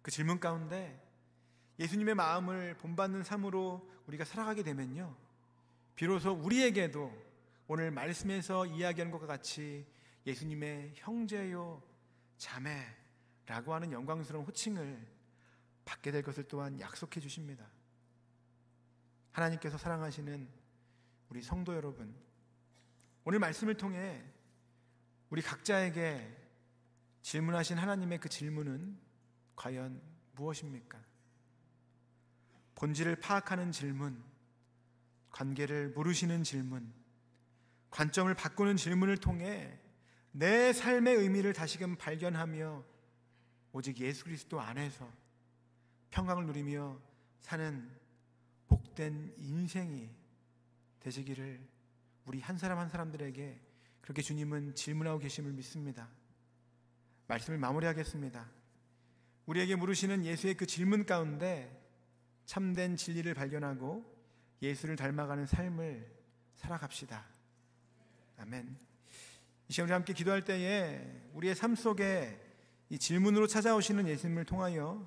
그 0.02 0.12
질문 0.12 0.40
가운데 0.40 1.02
예수님의 1.80 2.16
마음을 2.16 2.76
본받는 2.78 3.24
삶으로 3.24 3.90
우리가 4.08 4.26
살아가게 4.26 4.64
되면요. 4.64 5.16
비로소 5.96 6.32
우리에게도 6.32 7.12
오늘 7.68 7.92
말씀에서 7.92 8.66
이야기하는 8.66 9.12
것과 9.12 9.28
같이 9.28 9.86
예수님의 10.26 10.94
형제요, 10.96 11.82
자매라고 12.38 13.74
하는 13.74 13.92
영광스러운 13.92 14.46
호칭을 14.46 15.08
받게 15.86 16.12
될 16.12 16.24
것을 16.24 16.48
또한 16.48 16.80
약속해 16.80 17.20
주십니다. 17.20 17.66
하나님께서 19.32 19.78
사랑하시는 19.78 20.48
우리 21.30 21.42
성도 21.42 21.76
여러분, 21.76 22.16
오늘 23.24 23.40
말씀을 23.40 23.76
통해 23.76 24.24
우리 25.30 25.42
각자에게 25.42 26.45
질문하신 27.26 27.80
하나님의 27.80 28.20
그 28.20 28.30
질문은 28.30 29.00
과연 29.56 30.00
무엇입니까? 30.36 31.04
본질을 32.76 33.16
파악하는 33.16 33.72
질문, 33.72 34.24
관계를 35.32 35.90
물으시는 35.96 36.44
질문, 36.44 36.94
관점을 37.90 38.32
바꾸는 38.36 38.78
질문을 38.78 39.18
통해 39.18 39.80
내 40.34 40.72
삶의 40.72 41.16
의미를 41.16 41.54
다시금 41.54 41.96
발견하며 41.96 42.86
오직 43.72 44.00
예수 44.02 44.26
그리스도 44.26 44.62
안에서 44.62 45.12
평강을 46.12 46.46
누리며 46.46 47.02
사는 47.42 47.90
복된 48.68 49.34
인생이 49.40 50.12
되시기를 51.00 51.68
우리 52.28 52.40
한 52.40 52.60
사람 52.60 52.78
한 52.78 52.88
사람들에게 52.88 53.60
그렇게 54.02 54.22
주님은 54.22 54.76
질문하고 54.76 55.18
계심을 55.18 55.54
믿습니다. 55.54 56.08
말씀을 57.28 57.58
마무리하겠습니다. 57.58 58.50
우리에게 59.46 59.76
물으시는 59.76 60.26
예수의 60.26 60.56
그 60.56 60.66
질문 60.66 61.06
가운데 61.06 61.82
참된 62.46 62.96
진리를 62.96 63.34
발견하고 63.34 64.04
예수를 64.62 64.96
닮아가는 64.96 65.46
삶을 65.46 66.06
살아갑시다. 66.56 67.26
아멘. 68.40 68.78
이 69.68 69.74
시간 69.74 69.86
우리 69.86 69.94
함께 69.94 70.14
기도할 70.14 70.44
때에 70.44 71.30
우리의 71.34 71.56
삶 71.56 71.76
속에 71.76 72.40
이 72.90 73.00
질문으로 73.00 73.48
찾아오시는 73.48 74.08
예수님을 74.08 74.46
통하여 74.46 75.06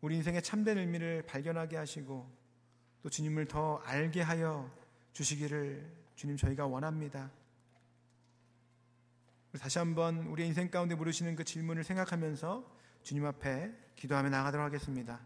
우리 0.00 0.16
인생의 0.16 0.42
참된 0.42 0.78
의미를 0.78 1.22
발견하게 1.22 1.76
하시고 1.76 2.28
또 3.02 3.08
주님을 3.08 3.46
더 3.46 3.76
알게 3.84 4.22
하여 4.22 4.70
주시기를 5.12 5.90
주님 6.16 6.36
저희가 6.36 6.66
원합니다. 6.66 7.30
다시 9.58 9.78
한번 9.78 10.18
우리 10.28 10.46
인생 10.46 10.70
가운데 10.70 10.94
물으시는 10.94 11.34
그 11.34 11.44
질문을 11.44 11.82
생각하면서 11.82 12.64
주님 13.02 13.26
앞에 13.26 13.72
기도하며 13.96 14.28
나가도록 14.30 14.64
하겠습니다. 14.64 15.18